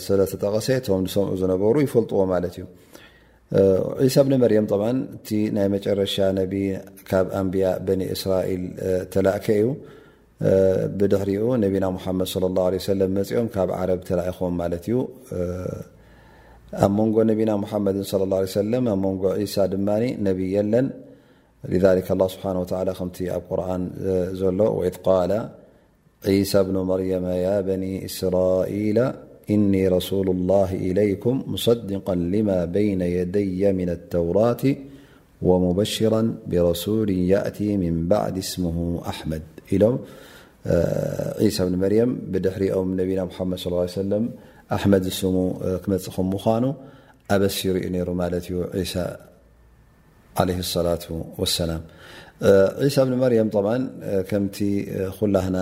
ስለተጠቐሰ 0.06 0.68
እቶም 0.80 1.02
ንሰምዑ 1.06 1.32
ዝነበሩ 1.42 1.76
ይፈልጥዎ 1.86 2.20
ማለት 2.34 2.54
እዩ 2.60 2.66
ዒሳ 4.06 4.16
ብኒ 4.26 4.34
መርያም 4.44 4.68
ም 4.82 4.98
እቲ 5.16 5.30
ናይ 5.56 5.68
መጨረሻ 5.74 6.16
ነቢ 6.40 6.54
ካብ 7.10 7.28
ኣንብያ 7.40 7.66
በኒ 7.88 8.02
እስራኤል 8.16 8.64
ተላእከ 9.14 9.48
እዩ 9.62 9.66
ብድሕሪኡ 11.00 11.46
ነቢና 11.64 11.86
ሙሓመድ 11.98 12.30
ላه 12.46 12.76
ሰለም 12.90 13.12
መፂኦም 13.20 13.48
ካብ 13.56 13.70
ዓረብ 13.80 14.00
ተላኢኹም 14.10 14.54
ማለት 14.62 14.84
እዩ 14.90 14.98
ኣብ 16.86 16.92
መንጎ 17.00 17.16
ነቢና 17.32 17.52
ሙሓመድ 17.64 17.98
ላ 18.34 18.38
ሰለም 18.60 18.84
ኣብ 18.94 19.00
መንጎ 19.08 19.24
ዒሳ 19.44 19.58
ድማ 19.76 19.90
ነቢይ 20.28 20.50
የለን 20.58 20.88
ከ 22.10 22.10
ኣላ 22.16 22.22
ስብሓ 22.36 22.48
ከምቲ 23.00 23.18
ኣብ 23.38 23.44
ቁርን 23.50 23.84
ዘሎ 24.42 24.60
ወኢድ 24.80 24.98
ቃ 25.08 25.18
عيسى 26.26 26.64
بن 26.64 26.74
مريم 26.78 27.26
يا 27.26 27.62
بني 27.62 28.06
إسرائيل 28.06 29.12
إني 29.50 29.88
رسول 29.88 30.30
الله 30.30 30.74
إليكم 30.74 31.44
مصدقا 31.48 32.16
لما 32.16 32.66
بين 32.66 33.02
يدي 33.02 33.74
من 33.74 33.90
التوراة 33.90 34.76
ومبشرا 35.42 36.36
برسول 36.48 37.10
يأتي 37.10 37.78
من 37.78 38.08
بعد 38.08 38.38
اسمه 38.38 39.02
أحمد 39.08 39.42
ل 39.72 39.96
عيسى 41.42 41.66
بن 41.66 41.76
مريم 41.76 42.10
بدحريم 42.28 42.94
نبينا 43.02 43.24
محمد 43.26 43.58
صلى 43.58 43.74
ال 43.74 43.78
له 43.82 44.02
وسلم 44.02 44.30
أحمد 44.78 45.04
سم 45.08 45.38
كمخمخانه 45.86 46.76
أبشر 47.32 47.76
اني 47.86 48.02
رمالته 48.10 48.56
عيسى 48.76 49.18
عليه 50.40 50.60
الصلاة 50.66 51.04
والسلام 51.38 51.82
عسى 52.44 53.06
بن 53.06 53.14
مريم 53.14 53.50
طع 53.50 53.66
كمت 54.30 54.58
خلهن 55.20 55.56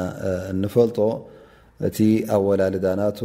نፈلጦ 0.63 0.99
እت 1.87 1.97
ኣ 2.35 2.35
وللدنت 2.47 3.19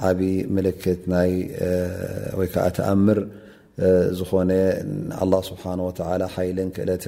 عبي 0.08 0.34
ملك 0.56 0.84
أمر 2.94 3.20
ዝኾن 4.20 4.52
الله 5.24 5.42
سبحنه 5.52 5.84
وتعل 5.88 6.22
حيل 6.36 6.58
كእلة 6.76 7.06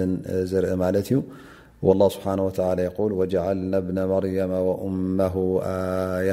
زرኢ 0.52 0.72
مت 0.82 1.08
ዩ 1.14 1.18
والله 1.86 2.08
سبحنه 2.16 2.44
وتعلى 2.48 2.82
يقول 2.90 3.12
وجعلن 3.20 3.74
بن 3.88 3.98
مريم 4.14 4.52
وأمه 4.70 5.36
آي 6.20 6.30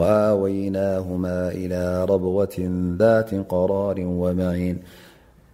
ኣወይናه 0.00 1.04
إل 1.62 1.72
ረብወትን 2.10 2.74
ذ 3.00 3.04
قራር 3.52 3.98
ወመዒን 4.22 4.76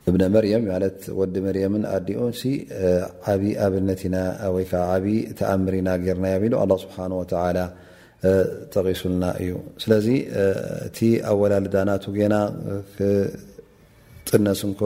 እብነ 0.08 0.22
መርም 0.34 0.62
ወዲ 1.18 1.34
መርም 1.46 1.74
ኣዲኡ 1.96 2.18
ዓ 3.26 3.40
ኣብነብ 3.64 5.04
ተኣምር 5.38 5.74
ና 5.88 5.94
ርና 6.04 6.74
ስሓ 6.84 6.96
ተቂሱልና 8.74 9.24
እዩ 9.42 9.50
ስለዚ 9.82 10.06
እቲ 10.86 10.98
ኣወላልዳናቱ 11.30 12.04
ና 12.34 12.38
ጥነስ 14.30 14.60
ሎ 14.78 14.80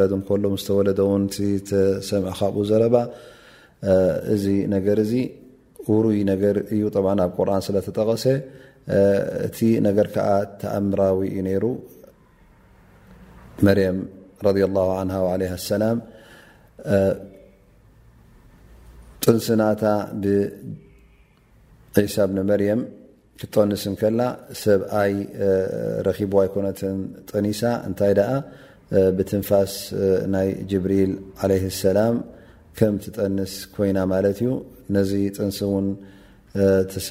ለ 0.00 0.04
ሎ 0.42 0.54
ተወለሰም 0.66 2.26
ካኡ 2.40 2.56
ዘረ 2.72 2.84
እዚ 4.34 4.44
ነገ 4.74 4.86
ሩይ 6.04 6.18
ነገ 6.30 6.42
እዩ 6.74 6.82
ኣብ 7.24 7.30
ቁርን 7.38 7.62
ስለ 7.66 7.76
ተጠቐሰ 7.86 8.24
እቲ 9.46 9.58
ነገር 9.86 10.06
ከዓ 10.14 10.26
ተኣምራዊ 10.62 11.18
እዩ 11.32 11.38
ነይሩ 11.48 11.64
መርየም 13.66 13.98
ረ 14.46 14.48
ላ 14.76 14.78
ሰላም 15.70 15.98
ጥንስ 19.24 19.46
ናታ 19.60 19.84
ብዒሳ 20.24 22.14
ብን 22.30 22.38
መርየም 22.50 22.80
ክትጠንስንከላ 23.40 24.20
ሰብኣይ 24.62 25.12
ረኺብዋ 26.06 26.38
ይኮነትን 26.48 26.96
ጥኒሳ 27.30 27.62
እንታይ 27.88 28.12
ደኣ 28.18 28.30
ብትንፋስ 29.16 29.72
ናይ 30.34 30.48
ጅብሪል 30.70 31.12
ዓለ 31.44 31.50
ሰላም 31.84 32.14
ከም 32.78 32.94
ትጠንስ 33.04 33.52
ኮይና 33.74 33.98
ማለት 34.12 34.36
እዩ 34.42 34.48
ነዚ 34.96 35.10
ጥንስ 35.38 35.56
እውን 35.68 35.86
ሰ 37.08 37.10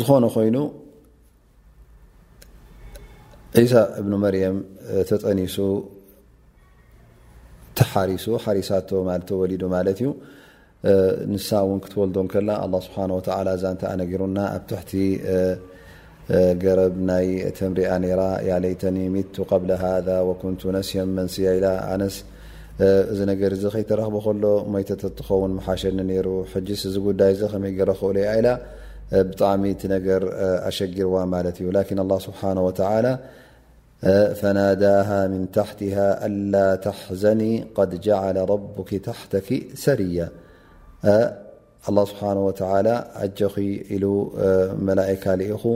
ዝኾነ 0.00 0.24
ኮይኑ 0.34 0.56
ዒሳ 3.64 3.74
እብን 3.98 4.14
መርየም 4.22 4.56
ተጠኒሱ 5.10 5.56
ተሓሪሱ 7.78 8.26
ሓሪሳቶ 8.44 8.88
ወሊዱ 9.40 9.62
ማለት 9.74 9.98
እዩ 10.02 10.08
ንሳ 11.34 11.48
እውን 11.66 11.78
ክትወልዶን 11.84 12.26
ከላ 12.32 12.48
ኣላ 12.64 12.74
ስብሓወተላ 12.88 13.48
እዛእንተ 13.58 13.82
ኣነጊሩና 13.92 14.38
ኣብ 14.56 14.62
ትሕቲ 14.70 14.90
ገረብ 16.62 16.94
ናይ 17.08 17.26
ተምሪኣ 17.58 17.90
ነራ 18.04 18.22
ያለይተን 18.50 18.96
ሚቱ 19.14 19.34
ቀብለ 19.50 19.70
ሃ 19.82 19.94
ወኩንቱ 20.28 20.60
ነስዮ 20.76 21.02
መንስያ 21.16 21.48
ኢላ 21.58 21.66
ኣነስ 21.94 22.16
እዚ 23.12 23.18
ነገር 23.32 23.52
ዚ 23.62 23.70
ከይተረኽቦ 23.74 24.16
ከሎ 24.26 24.44
ሞይተተ 24.74 25.02
እትኸውን 25.12 25.52
መሓሸኒ 25.58 25.98
ነይሩ 26.10 26.28
ሕጅስ 26.52 26.80
እዚ 26.90 26.94
ጉዳይ 27.08 27.32
እዘ 27.36 27.42
ከመይ 27.52 27.74
ገረ 27.80 27.92
ክእሉ 28.00 28.16
ያ 28.26 28.32
ኢላ 28.40 28.48
بطعمت 29.12 29.86
نجر 29.86 30.30
اشجرو 30.68 31.26
ملت 31.26 31.60
لكن 31.62 31.98
الله 31.98 32.18
سبحانهوتعالى 32.18 33.18
فناداها 34.34 35.26
من 35.28 35.50
تحتها 35.50 36.26
ألا 36.26 36.76
تحزني 36.76 37.66
قد 37.74 38.00
جعل 38.00 38.50
ربك 38.50 38.94
تحتك 38.94 39.66
سرية 39.74 40.32
الله 41.88 42.04
سبحانه 42.04 42.46
وتعالى 42.46 43.10
اجخ 43.16 43.58
اله 43.58 44.30
ملائكة 44.78 45.34
لاخ 45.34 45.66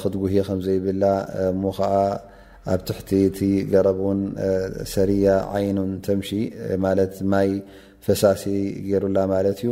خدقهي 0.00 0.42
م 0.50 0.60
زيبل 0.60 1.04
مو 1.62 1.70
اب 2.66 2.84
تحتيت 2.84 3.44
جربون 3.70 4.34
سرية 4.84 5.34
عين 5.54 6.00
تمشي 6.02 6.42
م 6.76 7.08
ماي 7.20 7.62
فساث 8.00 8.48
جيرله 8.88 9.26
ملت 9.26 9.60
ي 9.64 9.68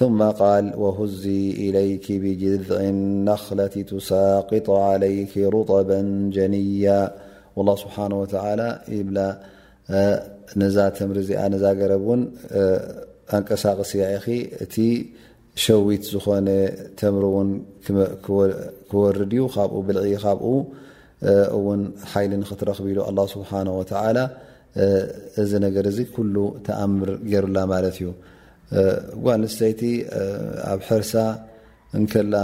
ثم 0.00 0.22
قاል 0.40 0.64
وهዚ 0.82 1.24
إليك 1.64 2.06
ብجذዒ 2.22 2.70
نኽለቲ 3.26 3.74
ቱሳاقط 3.90 4.66
عليك 4.88 5.32
رطب 5.56 5.88
ጀንያ 6.36 6.88
والله 7.56 7.74
ስبሓنه 7.84 8.16
وتع 8.22 8.42
ب 9.08 9.12
ነዛ 10.60 10.76
ተምሪ 10.96 11.16
እዚኣ 11.24 11.40
ነዛ 11.54 11.64
ገረብ 11.78 12.04
ን 12.18 12.22
ኣንቀሳقስ 13.36 13.90
ያ 14.00 14.04
ኢኺ 14.16 14.26
እቲ 14.64 14.74
ሸዊት 15.64 16.02
ዝኾነ 16.12 16.48
ተምሪ 17.00 17.24
እውን 17.30 17.48
ክወርድ 18.90 19.30
ዩ 19.38 19.42
ካብኡ 19.54 19.76
ብልع 19.86 20.04
ካብኡ 20.24 20.46
ውን 21.66 21.80
ሓይሊ 22.12 22.32
نኽትረኽቢሉ 22.42 22.98
الله 23.10 23.24
ስبሓنه 23.34 23.72
وع 23.80 23.84
እዚ 25.42 25.50
ነገር 25.66 25.84
እዚ 25.90 25.98
كل 26.16 26.34
ተኣምር 26.66 27.08
ገሩላ 27.32 27.58
ማለት 27.74 27.96
እዩ 28.00 28.08
እጓ 28.80 29.24
ንስተይቲ 29.42 29.80
ኣብ 30.72 30.80
ሕርሳ 30.88 31.12
እንከላ 31.98 32.34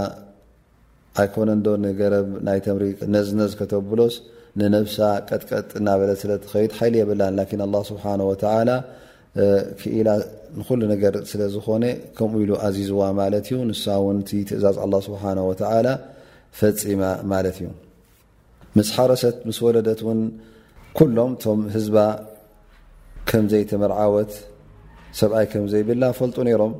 ኣይኮነ 1.22 1.50
ዶ 1.64 1.68
ንገረብ 1.84 2.26
ናይ 2.46 2.58
ተምሪቅ 2.66 2.98
ነዝነዝ 3.14 3.52
ከተብሎስ 3.60 4.14
ንነብሳ 4.60 4.96
ቀጥቀጥ 5.28 5.66
እናበለት 5.80 6.18
ስለ 6.22 6.30
ትኸይድ 6.44 6.70
ሓይል 6.78 6.94
የብላን 7.00 7.34
ላኪን 7.38 7.60
ኣላ 7.66 7.74
ስብሓን 7.90 8.20
ወተዓላ 8.30 8.70
ክኢላ 9.80 10.08
ንኩሉ 10.58 10.80
ነገር 10.92 11.14
ስለ 11.30 11.42
ዝኾነ 11.54 11.84
ከምኡ 12.16 12.38
ኢሉ 12.44 12.52
ኣዚዝዋ 12.66 13.02
ማለት 13.20 13.44
እዩ 13.50 13.58
ንሳ 13.70 13.84
እውን 14.00 14.18
እቲ 14.22 14.30
ትእዛዝ 14.48 14.76
ኣላ 14.84 14.94
ስብሓን 15.08 15.38
ወተዓላ 15.50 15.88
ፈፂማ 16.60 17.02
ማለት 17.32 17.56
እዩ 17.60 17.68
ምስ 18.78 18.88
ሓረሰት 18.96 19.36
ምስ 19.48 19.58
ወለደት 19.66 20.00
ውን 20.08 20.20
ኩሎም 20.98 21.32
እቶም 21.36 21.60
ህዝባ 21.76 21.96
ከምዘይተመርዓወት 23.30 24.32
ሰብኣይ 25.18 25.46
ከም 25.52 25.64
ዘይብላ 25.72 26.02
ፈልጡ 26.18 26.36
ነይሮም 26.48 26.72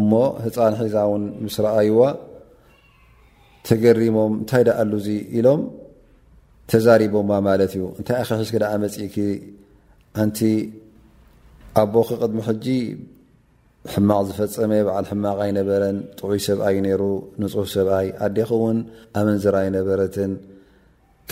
እሞ 0.00 0.10
ህፃን 0.44 0.74
ሒዛ 0.82 0.96
እውን 1.08 1.24
ምስ 1.44 1.56
ረኣይዋ 1.64 2.02
ተገሪሞም 3.66 4.32
እንታይ 4.40 4.62
ዳ 4.68 4.70
ኣሉዙ 4.82 5.08
ኢሎም 5.38 5.60
ተዛሪቦማ 6.70 7.30
ማለት 7.48 7.72
እዩ 7.76 7.84
እንታይ 7.98 8.16
ይክ 8.22 8.30
ሒዝክ 8.40 8.56
ዳ 8.62 8.68
ኣመፂኢኪ 8.76 9.16
እንቲ 10.22 10.38
ኣቦክ 11.82 12.08
ቅድሚ 12.22 12.38
ሕጂ 12.48 12.66
ሕማቕ 13.92 14.20
ዝፈፀመ 14.28 14.72
ባዓል 14.86 15.06
ሕማቕ 15.10 15.38
ኣይነበረን 15.44 15.96
ጥዑይ 16.18 16.40
ሰብኣይዩ 16.48 16.78
ነይሩ 16.88 17.02
ንፁሑፍ 17.42 17.68
ሰብኣይ 17.76 18.08
ኣዴኹ 18.26 18.50
እውን 18.58 18.78
ኣመንዝራ 19.20 19.56
ይነበረትን 19.68 20.32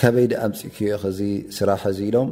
ከበይድ 0.00 0.32
ኣመፅኢኪኢ 0.46 0.88
ክዚ 1.02 1.20
ስራሕሒዚ 1.58 1.98
ኢሎም 2.10 2.28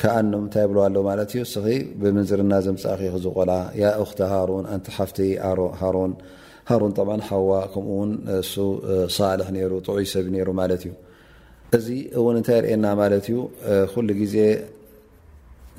ከኣ 0.00 0.14
እንታይ 0.42 0.64
ብልዋ 0.70 0.82
ኣሎ 0.88 0.96
ማለት 1.08 1.30
እዩ 1.32 1.40
እስኺ 1.46 1.66
ብምንዝርና 2.02 2.52
ዘምፃእኺ 2.66 3.00
ክዝቆላ 3.14 3.52
ያ 3.82 3.88
ኡክተ 4.04 4.18
ሃሩን 4.32 4.64
ኣንቲ 4.74 4.86
ሓፍቲ 4.96 5.18
ሃሮን 5.82 6.12
ሃሮን 6.70 6.92
ጠ 6.98 7.02
ሓዋ 7.28 7.50
ከምኡ 7.72 7.90
ውን 7.98 8.10
እሱ 8.40 8.54
ሰልሒ 9.16 9.48
ነሩ 9.56 9.72
ጥዑይ 9.86 10.06
ሰብ 10.12 10.26
ነይሩ 10.34 10.48
ማለት 10.60 10.82
እዩ 10.86 10.92
እዚ 11.78 11.86
እውን 12.20 12.34
እንታይ 12.40 12.58
ርኤና 12.64 12.84
ማለት 13.02 13.26
እዩ 13.30 13.36
ኩሉ 13.92 14.08
ግዜ 14.22 14.36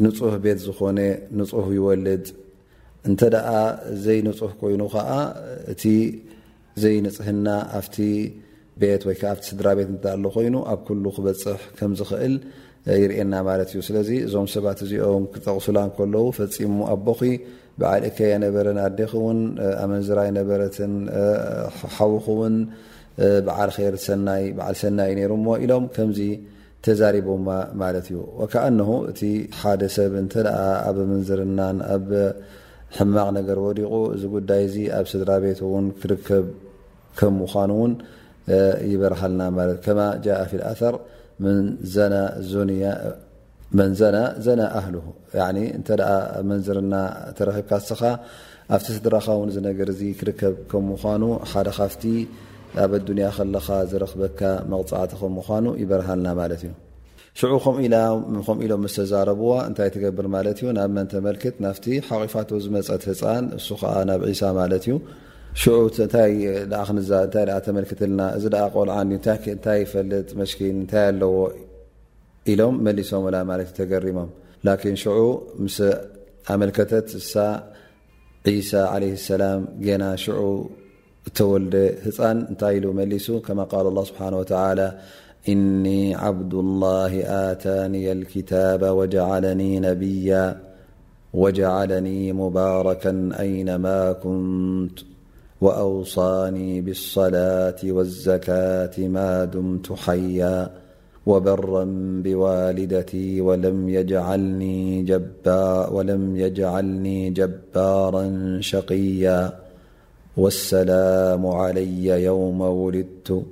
ንፁህ 0.04 0.36
ቤት 0.44 0.60
ዝኾነ 0.68 1.00
ንፁህ 1.40 1.68
ይወልድ 1.78 2.26
እንተ 3.10 3.20
ደኣ 3.34 3.50
ዘይንፁህ 4.06 4.52
ኮይኑ 4.62 4.82
ከዓ 4.94 5.10
እቲ 5.72 5.84
ዘይንፅህና 6.84 7.48
ኣፍቲ 7.80 7.96
ቤት 8.82 9.02
ወይከዓ 9.08 9.30
ኣብቲ 9.34 9.44
ስድራ 9.52 9.68
ቤት 9.80 9.90
እን 9.94 9.98
ኣሎ 10.14 10.26
ኮይኑ 10.36 10.56
ኣብ 10.74 10.80
ኩሉ 10.88 11.04
ክበፅሕ 11.16 11.60
ከም 11.80 11.92
ዝኽእል 12.02 12.34
ይርኤና 13.02 13.34
ማለት 13.48 13.70
እዩ 13.72 13.82
ስለዚ 13.88 14.10
እዞም 14.28 14.48
ሰባት 14.54 14.80
እዚኦም 14.86 15.26
ክጠቕሱላ 15.34 15.80
ከለዉ 15.98 16.26
ፈፂሙ 16.38 16.76
ኣቦኺ 16.94 17.20
በዓል 17.82 18.02
እከያ 18.10 18.32
ነበረን 18.46 18.80
ኣዴኽ 18.88 19.12
እውን 19.20 19.40
ኣመንዝራይ 19.84 20.30
ነበረትን 20.40 20.92
ሓውኽ 21.98 22.26
ውን 22.40 22.56
በዓል 23.48 23.72
ይር 23.86 23.96
ሰይ 24.08 24.44
ብዓል 24.58 24.76
ሰናይ 24.82 25.12
እዩ 25.14 25.18
ነይሩሞ 25.20 25.46
ኢሎም 25.66 25.86
ከምዚ 25.96 26.20
ተዛሪቦማ 26.86 27.48
ማለት 27.82 28.06
እዩ 28.12 28.20
ወከዓ 28.42 28.66
ንሆ 28.80 28.92
እቲ 29.12 29.22
ሓደ 29.62 29.82
ሰብ 29.96 30.14
እንተ 30.24 30.34
ደኣ 30.48 30.60
ኣብ 30.90 30.98
መንዝርናን 31.12 31.78
ኣብ 31.96 32.08
ሕማቕ 32.98 33.28
ነገር 33.40 33.58
ወዲቑ 33.66 33.94
እዚ 34.16 34.24
ጉዳይ 34.36 34.62
እዚ 34.68 34.76
ኣብ 34.98 35.06
ስድራ 35.14 35.30
ቤት 35.46 35.60
እውን 35.68 35.86
ክርከብ 36.02 36.48
ከም 37.20 37.34
ምዃኑ 37.44 37.72
እውን 37.78 37.94
ይበረሃልና 38.92 39.42
ማለትእ 39.58 39.84
ከማ 39.86 40.00
ጃእ 40.26 40.44
ፊልኣር 40.52 40.96
መንዘና 43.78 44.18
ዘነ 44.46 44.62
ኣህል 44.80 44.96
እንተ 45.78 45.90
መንዝርና 46.50 46.96
ተረክብካ 47.38 47.72
ስኻ 47.90 48.02
ኣብቲ 48.76 48.88
ስድራኻ 48.98 49.26
ውን 49.42 49.50
ነገር 49.70 49.90
ዚ 50.00 50.02
ክርከብ 50.20 50.56
ከምኳኑ 50.72 51.24
ሓደ 51.52 51.70
ካፍቲ 51.78 52.04
ኣብ 52.84 52.92
ኣዱንያ 53.00 53.26
ከለኻ 53.38 53.68
ዝረኽበካ 53.92 54.42
መቕፃእቲ 54.72 55.12
ከምኳኑ 55.22 55.66
ይበርሃልና 55.82 56.28
ማለት 56.42 56.62
እዩ 56.68 56.72
ሽዑ 57.40 57.54
ከም 57.66 58.58
ኢሎም 58.66 58.84
ስተዛረብዎ 58.94 59.52
እንታይ 59.68 59.90
ትገብር 59.96 60.26
ማለት 60.36 60.58
እዩ 60.64 60.72
ናብ 60.78 60.90
መንተመልክት 60.98 61.56
ናፍቲ 61.66 61.86
ሓቂፋት 62.10 62.50
ዝመፀት 62.66 63.04
ህፃን 63.12 63.46
እሱ 63.60 63.68
ከዓ 63.82 63.94
ናብ 64.10 64.24
ዒሳ 64.32 64.42
ማለት 64.60 64.84
እዩ 64.88 64.98
لك 65.58 66.14
قل 68.78 68.90
عن 68.90 69.20
يفلጥ 69.68 70.36
مشكن 70.38 70.88
ال 70.94 71.24
إلم 72.48 72.84
ملس 72.84 73.14
ول 73.14 73.66
تجرمم 73.68 74.30
لكن 74.64 74.96
شع 74.96 75.32
م 75.60 75.68
أملكت 76.50 76.92
عيسى 78.48 78.78
عليه 78.78 79.14
السلم 79.14 79.60
ن 79.82 80.16
شع 80.18 80.60
تول 81.36 81.64
ህن 82.06 82.38
እ 82.62 82.80
ل 82.84 82.86
ملس 83.00 83.26
كما 83.48 83.64
قال 83.74 83.86
الله 83.92 84.04
سبحانه 84.12 84.38
وتعالى 84.42 84.88
إني 85.50 86.04
عبد 86.26 86.54
الله 86.64 87.14
أتاني 87.52 88.12
الكتاب 88.12 88.82
وجعلني 88.98 89.70
نبيا 89.88 90.46
وجعلني 91.42 92.20
مباركا 92.42 93.12
أينما 93.44 93.98
كنت 94.24 94.98
وأوصاني 95.64 96.82
بالصلاة 96.82 97.76
والزكاة 97.84 99.08
ما 99.08 99.46
دمت 99.46 99.92
حيا 99.94 100.70
وبرا 101.26 101.84
بوالدتي 102.24 103.42
ولم 103.42 103.90
يجعلني 106.38 107.32
بارا 107.76 108.58
شقيا 108.60 109.60
والسلام 110.38 111.46
علي 111.48 112.04
يوم 112.06 112.62
ولدت 112.62 113.44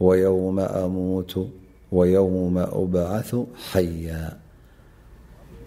ويوم 0.00 0.60
أموت 0.60 1.46
ويوم 1.92 2.58
أبعث 2.58 3.36
حيا 3.72 4.32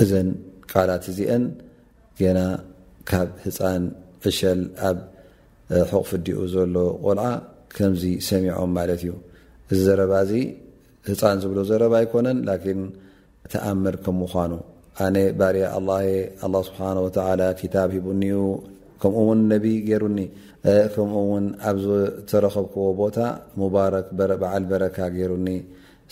ذ 0.01 0.31
اش 4.27 4.45
ሕቕ 5.75 5.91
ፍዲኡ 6.09 6.37
ዘሎ 6.53 6.75
ቆልዓ 7.05 7.27
ከምዚ 7.75 8.03
ሰሚዖም 8.27 8.71
ማለት 8.77 9.01
እዩ 9.03 9.11
እዚ 9.71 9.79
ዘረባ 9.87 10.13
እዚ 10.25 10.31
ህፃን 11.09 11.37
ዝብሎ 11.43 11.57
ዘረባ 11.69 11.93
ይኮነን 12.05 12.39
ላን 12.49 12.79
ተኣምር 13.51 13.95
ከም 14.05 14.15
ምኳኑ 14.23 14.51
ኣነ 15.05 15.15
ባርያ 15.41 15.65
ኣላ 15.77 15.89
ኣ 16.47 16.63
ስብሓ 16.67 16.79
ታብ 17.75 17.89
ሂቡኒዩ 17.95 18.37
ከምኡውን 19.03 19.39
ነቢ 19.51 19.65
ገሩኒ 19.89 20.19
ከምኡ 20.95 21.17
ውን 21.31 21.45
ኣብዝተረኸብክዎ 21.69 22.83
ቦታ 22.99 23.17
ሙባረክ 23.61 24.07
በዓል 24.41 24.63
በረካ 24.71 24.97
ገይሩኒ 25.15 25.47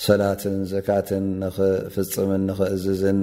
ሰላትን 0.06 0.56
ዘካትን 0.74 1.26
ንኽፍፅምን 1.43 2.43
ንኽእዝዝን 2.50 3.19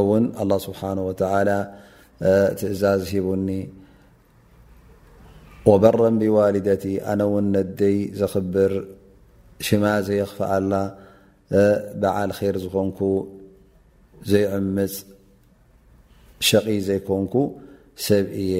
እውን 0.00 0.24
ኣላه 0.42 0.58
ስብሓ 0.66 0.80
ወተላ 1.08 1.48
ትእዛዝ 2.60 3.02
ሂቡኒ 3.14 3.48
ወበረምቢ 5.70 6.22
ዋሊደቲ 6.34 6.84
ኣነ 7.12 7.20
ውን 7.32 7.46
ነደይ 7.54 7.96
ዘኽብር 8.20 8.72
ሽማ 9.66 9.84
ዘየኽፍኣላ 10.08 10.72
በዓል 12.00 12.30
ኸር 12.38 12.56
ዝኾንኩ 12.64 12.98
ዘይዕምፅ 14.30 14.94
ሸቒ 16.48 16.66
ዘይኮንኩ 16.88 17.34
ሰብ 18.06 18.26
እየ 18.42 18.54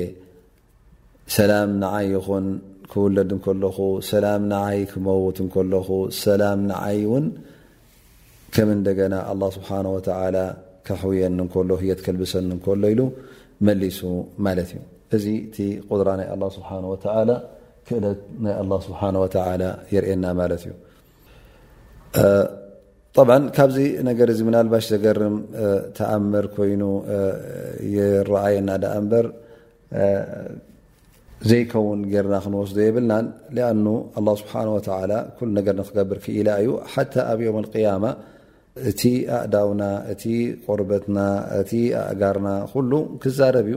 ሰላም 1.37 1.71
ንዓይ 1.83 2.07
ይኹን 2.15 2.47
ክውለድ 2.93 3.31
እንከለኹ 3.37 3.77
ሰላም 4.11 4.43
ንዓይ 4.53 4.81
ክመውት 4.93 5.39
እንከለኹ 5.45 5.89
ሰላም 6.25 6.59
ንዓይ 6.71 6.99
እውን 7.07 7.27
ከም 8.57 8.69
እንደገና 8.79 9.15
ኣላه 9.31 9.49
ስብሓንه 9.59 9.91
ወተላ 9.97 10.37
ከሕውየኒ 10.89 11.39
ከሎ 11.55 11.71
የት 11.93 12.01
ከልብሰኒ 12.09 12.51
ከሎ 12.67 12.83
ኢሉ 12.95 13.01
መሊሱ 13.69 13.99
ማለት 14.47 14.69
እዩ 14.75 14.81
እዚ 15.17 15.27
እቲ 15.47 15.57
ቁድራ 15.91 16.09
ናይ 16.21 16.29
ኣላ 16.35 16.45
ስብሓ 16.57 16.71
ወተላ 16.93 17.31
ክእለት 17.89 18.21
ናይ 18.45 18.55
ኣላ 18.63 18.73
ስብሓ 18.87 19.01
ወተ 19.23 19.37
የርእና 19.95 20.25
ማለት 20.41 20.63
እዩ 20.67 20.73
ብ 23.29 23.35
ካብዚ 23.57 23.77
ነገር 24.09 24.29
እዚ 24.33 24.41
ምና 24.47 24.57
ልባሽ 24.67 24.87
ዘገርም 24.93 25.37
ተኣምር 25.99 26.47
ኮይኑ 26.55 26.83
ይረኣየና 27.97 28.71
ዳ 28.83 28.87
እንበር 29.01 29.27
ዘይከውን 31.51 32.01
ጌርና 32.13 32.35
ክንወስዶ 32.45 32.77
የብልናን 32.87 33.27
ኣኑ 33.71 33.87
ኣላه 34.19 34.35
ስብሓ 34.43 34.53
ላ 35.11 35.15
ኩሉ 35.39 35.49
ነገር 35.59 35.75
ንክገብር 35.81 36.19
ክኢላ 36.25 36.49
እዩ 36.63 36.69
ሓታ 36.93 37.15
ኣብ 37.33 37.41
ዮም 37.47 37.57
ቅያማ 37.75 38.05
እቲ 38.91 39.03
ኣእዳውና 39.39 39.83
እቲ 40.13 40.23
ቆርበትና 40.67 41.19
እቲ 41.61 41.73
ኣእጋርና 42.03 42.49
ኩሉ 42.73 42.93
ክዛረብ 43.25 43.67
እዩ 43.71 43.77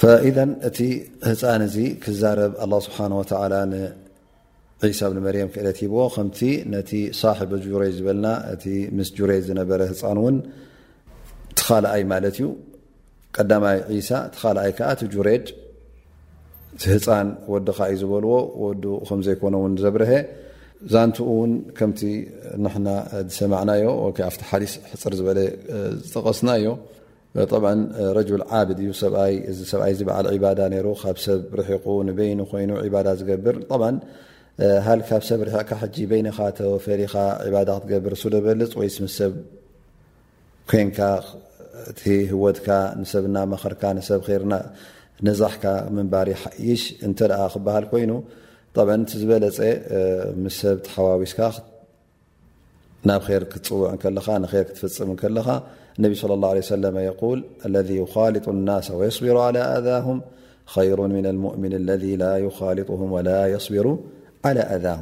ፈኢዘ 0.00 0.38
እቲ 0.68 0.78
ህፃን 1.26 1.62
እዚ 1.66 1.76
ክዛረብ 2.04 2.52
ኣ 2.64 2.78
ስብሓ 2.86 2.98
ንዒሳ 3.10 3.30
እብኒ 5.08 5.18
መርያም 5.26 5.50
ክእለትሂብ 5.54 5.92
ከምቲ 6.14 6.38
ነቲ 6.72 6.90
ሳሕሮጅ 7.18 7.64
ዝበልና 7.96 8.26
እቲ 8.54 8.64
ምስ 8.96 9.08
ጁሬድ 9.18 9.42
ዝነበረ 9.48 9.80
ህፃን 9.90 10.18
እውን 10.22 10.36
ትኻልኣይ 11.58 12.02
ማለት 12.12 12.36
እዩ 12.38 12.46
ቀዳማይ 13.36 13.78
ሳ 14.08 14.20
ቲኻልኣይ 14.34 14.72
ከዓ 14.78 14.88
እቲ 14.96 15.00
ጁሬድ 15.14 15.44
ህፃን 16.94 17.28
ወዲ 17.54 17.68
ከዩ 17.78 17.94
ዝበልዎ 18.02 18.34
ወዱ 18.64 18.84
ከም 19.10 19.20
ዘይኮነውን 19.28 19.72
ዘብርሀ 19.84 20.10
ዛንትኡ 20.94 21.28
ውን 21.38 21.52
ከምቲ 21.78 22.00
ንና 22.64 22.86
ዝሰማዕናዮ 23.28 23.84
ወኣብቲ 24.04 24.42
ሓዲስ 24.50 24.72
ሕፅር 24.92 25.12
ዝበለ 25.20 25.38
ዝጠቐስናዮ 26.06 26.66
ብ 27.38 27.66
ረጅል 28.16 28.42
ዓብድ 28.58 28.78
እዩ 28.82 28.90
እዚ 29.50 29.58
ሰብኣይ 29.70 29.92
ዝበዓል 29.98 30.26
ዒባዳ 30.34 30.60
ነሩ 30.74 30.86
ካብ 31.00 31.16
ሰብ 31.24 31.40
ርሒቁ 31.58 31.84
ንበይኑ 32.08 32.40
ኮይኑ 32.50 32.70
ባዳ 32.94 33.08
ዝገብር 33.20 33.56
ሃካብሰብ 34.86 35.40
ርቕካ 35.46 35.70
ጂ 35.94 35.96
በይንካ 36.10 36.38
ተወፈኻ 36.58 37.02
ባ 37.54 37.62
ክትገብር 37.68 38.14
ሱደበልፅ 38.22 38.72
ወይስ 38.80 38.96
ምሰብ 39.04 39.32
ኮንካ 40.70 40.98
እቲ 41.90 42.02
ህወትካ 42.32 42.68
ንሰብ 43.00 43.24
ናብ 43.34 43.48
ማኸርካ 43.52 43.82
ሰብ 44.10 44.20
ነዛሕካ 45.26 45.64
ምንባር 45.96 46.28
ሓይሽ 46.42 46.82
እንተኣ 47.06 47.32
ክበሃል 47.54 47.84
ኮይኑ 47.92 48.12
ቲ 48.76 49.18
ዝበለፀ 49.22 49.58
ምስ 50.42 50.56
ሰብ 50.62 50.76
ተሓዋዊስካ 50.88 51.40
ናብ 53.08 53.22
ር 53.42 53.44
ክትፅውዕ 53.54 53.90
ከለኻ 54.04 54.26
ንር 54.44 54.52
ክትፍፅም 54.68 55.10
ከለኻ 55.22 55.48
እነቢ 55.98 56.12
ص 56.20 56.24
ላه 56.30 56.50
ه 56.58 56.60
ሰ 56.68 56.70
ذ 56.82 56.84
ል 58.56 58.60
ና 58.68 58.70
صብሩ 58.88 59.36
ى 59.46 59.58
ኣذهም 59.76 60.18
ይሩ 60.88 61.00
ም 61.12 61.12
ሙؤምን 61.44 61.72
ለذ 61.88 62.04
ልهም 62.22 63.10
ላ 63.26 63.30
صብሩ 63.66 63.86
لى 64.56 64.62
ኣذه 64.74 65.00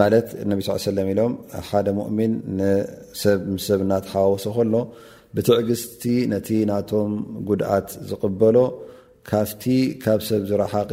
ማለት 0.00 0.26
ነቢ 0.50 0.58
ስل 0.84 0.94
ለም 0.98 1.08
ኢሎም 1.12 1.32
ሓደ 1.68 1.86
ሙؤምን 1.98 2.32
ሰብ 3.22 3.38
ምስሰብ 3.54 3.78
እናተሓወሶ 3.84 4.46
ከሎ 4.56 4.74
ብትዕግስቲ 5.34 6.02
ነቲ 6.32 6.48
ናቶም 6.70 7.10
ጉድኣት 7.48 7.88
ዝቕበሎ 8.10 8.56
ካፍቲ 9.30 9.62
ካብ 10.04 10.20
ሰብ 10.28 10.40
ዝረሓቐ 10.50 10.92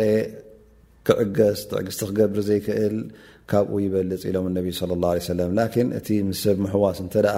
ክዕገስ 1.08 1.60
ትዕግስቲ 1.71 2.02
ክገብር 2.10 2.39
ዘይክእል 2.50 2.95
ካብኡ 3.52 3.73
ይበልፅ 3.86 4.21
ኢሎም 4.30 4.45
ነቢ 4.58 4.67
ه 4.80 5.78
ን 5.86 5.88
እቲ 6.00 6.08
ምስ 6.30 6.39
ሰብ 6.45 6.58
ምሕዋስ 6.63 6.97
እንተ 7.04 7.13
ደኣ 7.26 7.38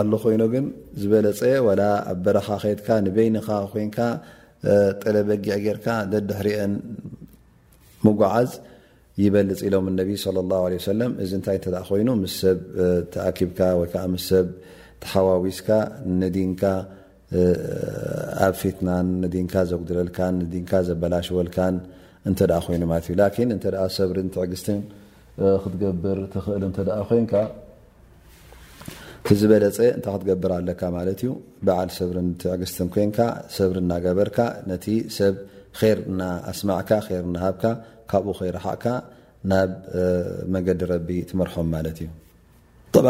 ኣሎ 0.00 0.12
ኮይኑ 0.22 0.42
ግን 0.52 0.64
ዝበለፀ 1.00 1.40
ወላ 1.66 1.82
ኣብ 2.12 2.18
በረኻ 2.24 2.46
ከድካ 2.62 2.88
ንበይኒኻ 3.06 3.48
ኮንካ 3.72 3.98
ጠለ 5.02 5.16
በጊዕ 5.28 5.56
ጌርካ 5.64 5.86
ደድሕርአን 6.12 6.72
ምጓዓዝ 8.06 8.50
ይበልፅ 9.22 9.60
ኢሎም 9.68 9.86
እነቢ 9.90 10.10
ለ 10.36 10.44
ላሁ 10.52 10.62
ለ 10.72 10.80
ሰለም 10.90 11.12
እዚ 11.24 11.30
እንታይ 11.38 11.56
እተኣ 11.60 11.76
ኮይኑ 11.90 12.08
ምስ 12.24 12.34
ሰብ 12.42 12.58
ተኣኪብካ 13.14 13.60
ወይከዓ 13.80 14.02
ምስ 14.14 14.24
ሰብ 14.32 14.46
ተሓዋዊስካ 15.04 15.68
ነዲንካ 16.22 16.62
ኣብ 18.46 18.54
ፊትናን 18.62 19.06
ንዲንካ 19.24 19.54
ዘጉድለልካን 19.72 20.34
ነዲንካ 20.42 20.72
ዘበላሸወልካን 20.88 21.76
እንተደኣ 22.30 22.60
ኮይኑ 22.66 22.82
ማለት 22.92 23.06
እዩ 23.10 23.16
ላኪን 23.22 23.48
እንተኣ 23.56 23.82
ሰብርን 23.98 24.28
ትዕግስትን 24.36 24.80
ክትገብር 25.62 26.18
ትኽእል 26.34 26.64
እንተደኣ 26.70 26.98
ኮይንካ 27.10 27.32
እዚ 29.32 29.42
በለፀ 29.50 29.76
እንታይ 29.96 30.12
ክትገብር 30.14 30.52
ኣለካ 30.60 30.80
ማለት 30.96 31.18
እዩ 31.24 31.30
በዓል 31.66 31.88
ሰብርን 31.96 32.26
ትዕግስትን 32.40 32.88
ኮንካ 32.94 33.18
ሰብሪ 33.56 33.76
እናገበርካ 33.84 34.36
ነቲ 34.70 34.86
ሰብ 35.16 35.34
ኸር 35.80 35.98
እናኣስማዕካ 36.10 36.90
ር 37.12 37.22
እናሃብካ 37.28 37.64
ካብኡ 38.10 38.32
ኸይረሓቅካ 38.40 38.84
ናብ 39.50 39.70
መንገዲ 40.54 40.80
ረቢ 40.92 41.08
ትመርሖም 41.30 41.68
ማለት 41.74 41.98
እዩ 42.04 42.10
ጥመ 42.96 43.06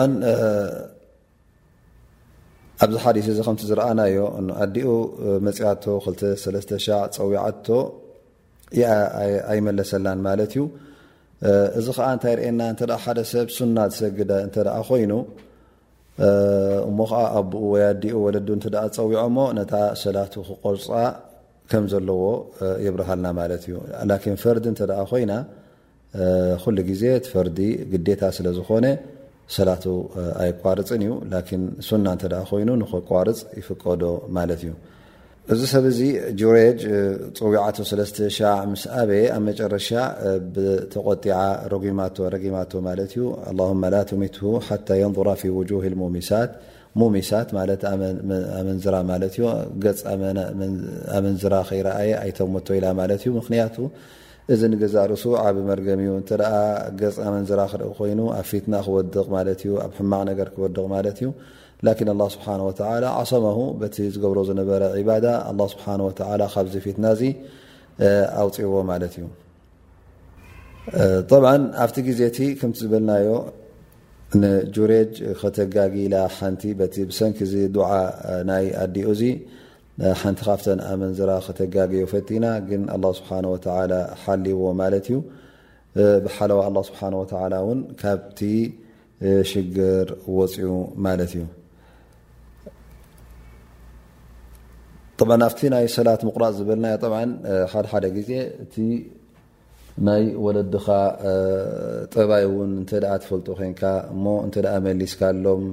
ኣብዚ 2.84 2.96
ሓዲስ 3.04 3.26
እዚ 3.32 3.38
ከምቲ 3.46 3.60
ዝረኣናዮ 3.70 4.18
ኣዲኡ 4.64 4.88
መፅኣቶ 5.46 5.84
23ለስተሻ 6.06 6.86
ፀዊዓቶ 7.16 7.66
ኣይመለሰላን 9.54 10.22
ማለት 10.28 10.54
እዩ 10.56 10.62
እዚ 11.80 11.86
ከዓ 11.98 12.06
እንታይ 12.16 12.34
ርአየና 12.40 12.62
እንተ 12.74 12.80
ሓደ 13.04 13.18
ሰብ 13.32 13.48
ሱና 13.56 13.76
ዝሰግደ 13.94 14.30
እንተደኣ 14.46 14.76
ኮይኑ 14.90 15.12
እሞ 16.88 16.98
ከዓ 17.10 17.20
ኣብኡ 17.38 17.60
ወያዲኡ 17.72 18.14
ወለዱ 18.24 18.48
እንተደ 18.56 18.74
ዝፀዊዖ 18.96 19.22
ሞ 19.36 19.38
ነታ 19.58 19.74
ሰላቱ 20.02 20.34
ክቆርፃ 20.48 20.86
ከም 21.70 21.84
ዘለዎ 21.92 22.22
ይብርሃልና 22.84 23.26
ማለት 23.40 23.62
እዩ 23.66 23.74
ላኪን 24.10 24.36
ፈርዲ 24.42 24.64
እንተደኣ 24.72 24.98
ኮይና 25.10 25.32
ኩሉ 26.62 26.76
ግዜ 26.90 27.02
ቲ 27.24 27.26
ፈርዲ 27.34 27.58
ግዴታ 27.92 28.22
ስለ 28.36 28.46
ዝኾነ 28.58 28.86
ሰላቱ 29.56 29.84
ኣይቋርፅን 30.42 31.02
እዩ 31.06 31.12
ላኪን 31.32 31.62
ሱና 31.88 32.06
እንተደ 32.16 32.34
ኮይኑ 32.50 32.68
ንኸቋርፅ 32.82 33.40
ይፍቀዶ 33.60 34.02
ማለት 34.38 34.60
እዩ 34.66 34.72
እዚ 35.52 35.62
ሰብ 35.70 35.84
እዚ 35.88 35.98
ጁሬጅ 36.40 36.78
ፅዊዓቶ 37.38 37.76
ሰለስተ 37.88 38.16
ሻዕ 38.36 38.52
ምስ 38.70 38.82
ኣበየ 39.00 39.24
ኣብ 39.34 39.42
መጨረሻ 39.48 39.88
ብተቆጢዓ 40.54 41.36
ረጉማቶ 41.72 42.16
ረጊማቶ 42.34 42.72
ማለት 42.86 43.10
እዩ 43.18 43.24
ኣላሁማ 43.50 43.82
ላቱሚትሁ 43.94 44.44
ሓታ 44.68 44.88
የንظራ 45.00 45.26
ፊ 45.40 45.50
ውጁህ 45.56 45.84
ሙሚሳሙሚሳት 46.02 47.50
ማለት 47.58 47.82
ኣመንዝራ 48.60 48.96
ማለት 49.12 49.34
እዩ 49.38 49.44
ገፅ 49.86 50.00
ኣመንዝራ 51.18 51.54
ከይረኣየ 51.70 52.14
ኣይተሞቶ 52.24 52.68
ኢላ 52.78 52.86
ማለት 53.02 53.20
እዩ 53.24 53.32
ምክንያቱ 53.40 53.76
እዚ 54.56 54.62
ንገዛ 54.74 54.94
ርእሱ 55.12 55.26
ዓብ 55.42 55.58
መርገም 55.68 56.00
እዩ 56.04 56.10
እንተደኣ 56.20 56.54
ገፅ 57.02 57.16
ኣመንዝራ 57.28 57.60
ክርኢ 57.74 57.90
ኮይኑ 57.98 58.18
ኣብ 58.38 58.44
ፊትና 58.52 58.74
ክወድቕ 58.86 59.16
ማለት 59.36 59.60
እዩ 59.66 59.74
ኣብ 59.84 59.92
ሕማቅ 59.98 60.22
ነገር 60.30 60.48
ክወድቕ 60.56 60.80
ማለት 60.94 61.16
እዩ 61.22 61.28
ላን 61.86 62.08
ኣላ 62.14 62.22
ስብሓ 62.34 62.46
ወተላ 62.68 63.04
ዓሰመሁ 63.20 63.58
በቲ 63.80 63.96
ዝገብሮ 64.14 64.38
ዝነበረ 64.50 64.82
ባዳ 65.08 65.26
ኣ 65.50 65.66
ስብሓ 65.72 65.84
ካብ 66.20 66.66
ዘፊትና 66.74 67.06
ዚ 67.20 67.24
ኣውፅዎ 68.42 68.74
ማለት 68.90 69.14
እዩ 69.20 69.26
ብ 71.42 71.46
ኣብቲ 71.84 71.96
ግዜእቲ 72.08 72.38
ከምቲ 72.60 72.76
ዝበልናዮ 72.84 73.26
ንጁሬጅ 74.42 75.12
ከተጋግላ 75.40 76.14
ሓንቲ 76.36 76.62
ቲ 76.94 77.04
ብሰንኪ 77.10 77.38
ዚ 77.52 77.60
ድዓ 77.74 77.88
ናይ 78.50 78.66
ኣዲኡ 78.84 79.06
እዚ 79.14 79.22
ሓንቲ 80.20 80.40
ካፍተን 80.48 80.80
ኣመንዝራ 80.92 81.30
ክተጋግዮ 81.46 82.04
ፈቲና 82.12 82.46
ግን 82.68 82.84
ኣ 82.96 83.12
ስብሓ 83.18 83.30
ሓልዎ 84.22 84.62
ማለት 84.82 85.06
እዩ 85.10 85.18
ብሓለዋ 86.26 86.58
ኣ 86.70 86.82
ስብሓ 86.90 87.00
ላ 87.54 87.60
ውን 87.68 87.82
ካብቲ 88.04 88.40
ሽግር 89.52 90.08
ወፅኡ 90.36 90.70
ማለት 91.06 91.32
እዩ 91.38 91.44
ናብቲ 95.42 95.60
ናይ 95.74 95.84
ሰላት 95.98 96.20
ምቁራፅ 96.28 96.52
ዝበልናዮ 96.58 96.96
ሓደ 97.72 97.86
ሓደ 97.92 98.06
ግዜ 98.16 98.30
እቲ 98.64 98.74
ናይ 100.06 100.22
ወለድኻ 100.44 100.86
ጠባይ 102.14 102.44
እውን 102.48 102.70
እንተኣ 102.80 103.04
ትፈልጡ 103.22 103.48
ኮንካ 103.58 103.82
እሞ 104.14 104.24
እንተኣ 104.46 104.66
መሊስካሎም 104.86 105.64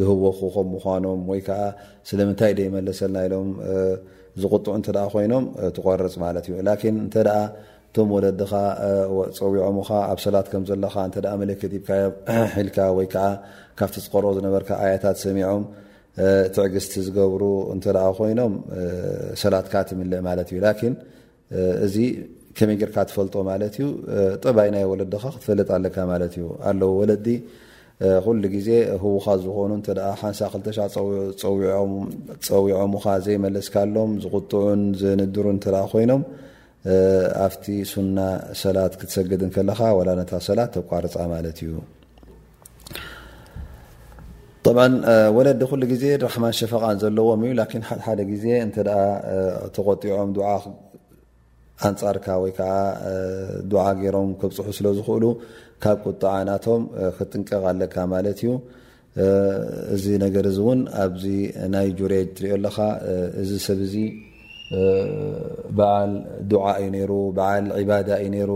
ዝህወኹኾም 0.00 0.68
ምኳኖም 0.74 1.22
ወይ 1.30 1.40
ከዓ 1.48 1.60
ስለምንታይ 2.10 2.52
ደ 2.58 2.60
ይመለሰልናኢሎም 2.68 3.48
ዝቁጥዑ 4.42 4.70
እንተ 4.78 4.88
ኮይኖም 5.14 5.44
ትቋረፅ 5.78 6.14
ማለት 6.26 6.46
እዩ 6.50 6.56
ላን 6.68 6.96
እንተ 7.06 7.16
እቶም 7.38 8.08
ወለድኻ 8.16 8.52
ፀዊዖምካ 9.38 9.90
ኣብ 10.12 10.18
ሰላት 10.26 10.46
ከምዘለካ 10.52 10.94
እተ 11.10 11.26
መለክት 11.42 11.72
ብካዮም 11.74 12.14
ሒልካ 12.60 12.78
ወይከዓ 12.98 13.26
ካብቲ 13.80 13.96
ዝቆርኦ 14.04 14.30
ዝነበርካ 14.38 14.70
ኣያታት 14.84 15.16
ሰሚዖም 15.24 15.62
ትዕግስቲ 16.56 16.92
ዝገብሩ 17.06 17.42
እንተኣ 17.74 17.98
ኮይኖም 18.18 18.52
ሰላትካ 19.42 19.74
ትምልእ 19.90 20.14
ማለት 20.28 20.48
እዩ 20.52 20.58
ላኪን 20.64 20.94
እዚ 21.86 21.96
ከመይ 22.58 22.76
ጌርካ 22.80 22.96
ትፈልጦ 23.08 23.34
ማለት 23.50 23.72
እዩ 23.78 23.86
ጠባይ 24.42 24.68
ናይ 24.74 24.84
ወለድካ 24.92 25.24
ክትፈለጥ 25.34 25.68
ኣለካ 25.76 25.96
ማለት 26.12 26.32
እዩ 26.38 26.44
ኣለዉ 26.70 26.90
ወለዲ 27.00 27.26
ኩሉ 28.24 28.42
ግዜ 28.54 28.68
ህቡካ 29.02 29.26
ዝኾኑ 29.42 29.70
እንተ 29.78 29.86
ሓንሳ 30.22 30.40
ክልተሻ 30.52 30.78
ፀፀዊዖምካ 30.96 33.04
ዘይመለስካሎም 33.26 34.10
ዝቕጥዑን 34.24 34.80
ዝንድሩ 35.02 35.44
እንተኣ 35.56 35.76
ኮይኖም 35.92 36.22
ኣፍቲ 37.46 37.64
ሱና 37.92 38.16
ሰላት 38.62 38.92
ክትሰግድን 39.02 39.50
ከለካ 39.56 39.80
ዋላ 39.98 40.08
ነታ 40.20 40.32
ሰላት 40.48 40.70
ተቋርፃ 40.78 41.14
ማለት 41.34 41.56
እዩ 41.66 41.72
ጣማን 44.68 44.92
ወለዲ 45.36 45.60
ኩሉ 45.70 45.82
ግዜ 45.90 46.04
ድራሕማን 46.20 46.54
ሸፈቃን 46.60 46.96
ዘለዎም 47.02 47.40
እዩ 47.46 47.52
ላን 47.58 47.82
ሓድሓደ 47.88 48.20
ግዜ 48.30 48.44
እንተደ 48.66 48.88
ተቆጢዖም 49.74 50.30
ዱዓ 50.36 50.48
ኣንፃርካ 51.88 52.26
ወይከዓ 52.44 52.72
ድዓ 53.70 53.82
ገይሮም 54.00 54.30
ክብፅሑ 54.40 54.68
ስለ 54.78 54.86
ዝኽእሉ 54.96 55.24
ካብ 55.84 55.98
ቁጥዓ 56.10 56.32
ናቶም 56.50 56.82
ክጥንቀቕ 57.18 57.62
ኣለካ 57.72 57.96
ማለት 58.14 58.40
እዩ 58.44 58.52
እዚ 59.96 60.04
ነገር 60.24 60.44
እዚ 60.52 60.58
እውን 60.64 60.80
ኣብዚ 61.04 61.24
ናይ 61.74 61.88
ጆሬ 62.00 62.12
ትሪኦ 62.38 62.54
ኣለካ 62.58 62.78
እዚ 63.42 63.50
ሰብ 63.66 63.80
ዚ 63.94 64.04
በዓል 65.78 66.12
ዱዓ 66.52 66.62
እዩ 66.80 66.86
ነይሩ 66.94 67.12
በዓል 67.38 67.66
ዒባዳ 67.80 68.08
እዩ 68.22 68.28
ነይሩ 68.34 68.52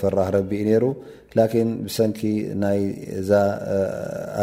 ፍራህ 0.00 0.28
ረቢ 0.36 0.50
እዩ 0.62 0.66
ነይሩ 0.70 0.84
ላኪን 1.38 1.68
ብሰንኪ 1.86 2.20
ናይእዛ 2.62 3.30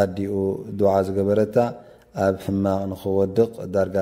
ኣዲኡ 0.02 0.34
ዱዓ 0.80 0.94
ዝገበረታ 1.06 1.56
ኣብ 2.26 2.36
ሕማቅ 2.44 2.80
ንክወድቕ 2.90 3.52
ዳርጋ 3.74 3.96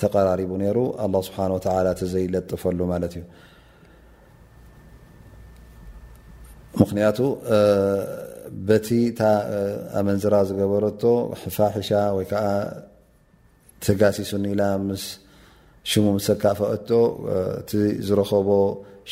ተቀራሪቡ 0.00 0.50
ነይሩ 0.62 0.78
ኣላه 1.04 1.22
ስብሓ 1.28 1.38
ተላ 1.66 1.86
ተዘይለጥፈሉ 2.00 2.80
ማለት 2.94 3.14
እዩ 3.18 3.24
ምክንያቱ 6.80 7.18
በቲእታ 8.66 9.20
ኣመንዝራ 10.00 10.34
ዝገበረቶ 10.48 11.02
ፋሕሻ 11.56 11.90
ወይ 12.16 12.26
ከዓ 12.32 12.44
ትጋሲሱኒ 13.86 14.44
ኢላ 14.54 14.62
ምስ 14.90 15.02
ሽሙ 15.90 16.06
ሰካፈእቶ 16.28 16.90
እቲ 17.58 17.70
ዝረኸቦ 18.06 18.48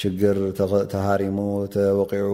ሽግር 0.00 0.38
ተሃሪሙ 0.92 1.38
ተወቂዑ 1.74 2.30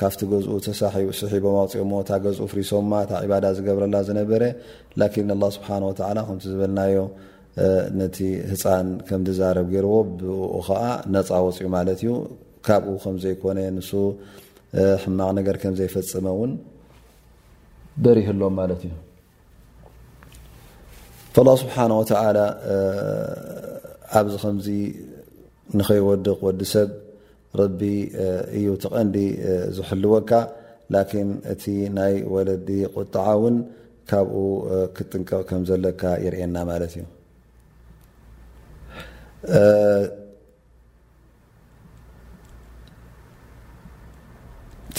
ካፍቲ 0.00 0.20
ገዝኡ 0.32 0.54
ተስሒቦም 0.66 1.54
ኣፂኦሞ 1.62 1.92
እታ 2.02 2.10
ገዝኡ 2.24 2.44
ፍሪሶምማ 2.52 2.92
እታ 3.04 3.12
ባዳ 3.30 3.44
ዝገብረላ 3.56 3.96
ዝነበረ 4.08 4.42
ን 5.28 5.36
ኣ 5.46 5.48
ስብሓ 5.56 5.68
ላ 6.18 6.20
ከምቲ 6.28 6.44
ዝበልናዮ 6.52 6.96
ነቲ 8.00 8.16
ህፃን 8.50 8.88
ከም 9.08 9.20
ትዛረብ 9.26 9.66
ገይርዎ 9.74 9.94
ብኡ 10.18 10.52
ከዓ 10.68 10.82
ነፃወፂኡ 11.14 11.66
ማለት 11.76 11.98
እዩ 12.04 12.10
ካብኡ 12.66 12.92
ከም 13.04 13.14
ዘይኮነ 13.24 13.58
ንሱ 13.76 13.90
ሕማቕ 15.02 15.28
ነገር 15.38 15.56
ከም 15.62 15.74
ዘይፈፀመ 15.80 16.26
እውን 16.36 16.52
በሪህሎም 18.02 18.54
ማለት 18.60 18.82
እዩ 18.88 18.94
ላ 21.48 21.50
ስብሓ 21.62 21.76
ወተላ 22.00 22.36
ኣብዚ 24.18 24.34
ከምዚ 24.42 24.68
ንኸይወድቕ 25.78 26.38
ወዲሰብ 26.46 26.88
ረቢ 27.60 27.80
እዩ 28.58 28.66
ተቐንዲ 28.82 29.16
ዝሕልወካ 29.76 30.30
ላኪን 30.94 31.28
እቲ 31.52 31.64
ናይ 31.96 32.14
ወለዲ 32.34 32.68
ቁጣዓ 32.96 33.26
እውን 33.38 33.56
ካብኡ 34.10 34.34
ክጥንቀቕ 34.96 35.40
ከም 35.48 35.62
ዘለካ 35.68 36.02
የርእና 36.24 36.56
ማለት 36.70 36.94
እዩ 37.00 37.04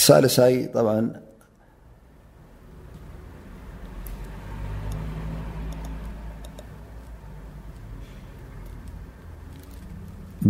ሳልሳይ 0.05 0.53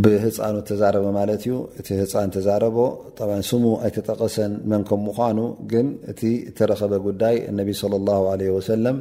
ብህፃኑ 0.03 0.55
ተዛረበ 0.67 1.05
ማለት 1.17 1.41
እዩ 1.45 1.53
እቲ 1.79 1.87
ህፃን 2.01 2.29
ተዛረቦ 2.35 2.77
ጣ 3.17 3.19
ስሙ 3.47 3.63
ኣይተጠቀሰን 3.85 4.51
መንከም 4.71 5.01
ምኳኑ 5.07 5.39
ግን 5.71 5.87
እቲ 6.11 6.21
ተረኸበ 6.57 6.91
ጉዳይ 7.07 7.35
እነቢ 7.49 7.69
ص 7.79 7.83
ሰለም 8.69 8.97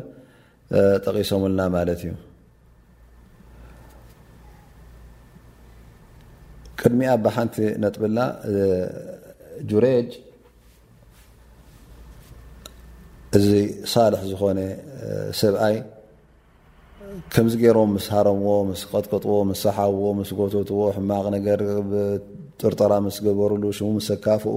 ጠቂሶምልና 1.05 1.61
ማለት 1.77 2.01
እዩ 2.05 2.11
ቅድሚ 6.83 7.01
ኣ 7.13 7.15
ብሓንቲ 7.27 7.57
ነጥብላ 7.85 8.19
ጁሬጅ 9.71 10.11
እዚ 13.39 13.49
ሳልሒ 13.93 14.23
ዝኾነ 14.33 14.59
ሰብኣይ 15.41 15.75
ከምዚ 17.35 17.53
ገይሮም 17.63 17.91
ምስ 17.97 18.07
ሃረምዎ 18.15 18.51
ምስ 18.69 18.81
ቀጥቀጥዎ 18.91 19.35
ምስ 19.49 19.59
ሰሓብዎ 19.67 20.05
ምስ 20.19 20.31
ጎተትዎ 20.39 20.81
ሕማቕ 20.97 21.25
ነገር 21.37 21.61
ጥርጠራ 22.61 22.93
ምስ 23.07 23.17
ገበሩሉ 23.27 23.65
ሽሙ 23.79 23.93
ሰካፍኡ 24.09 24.55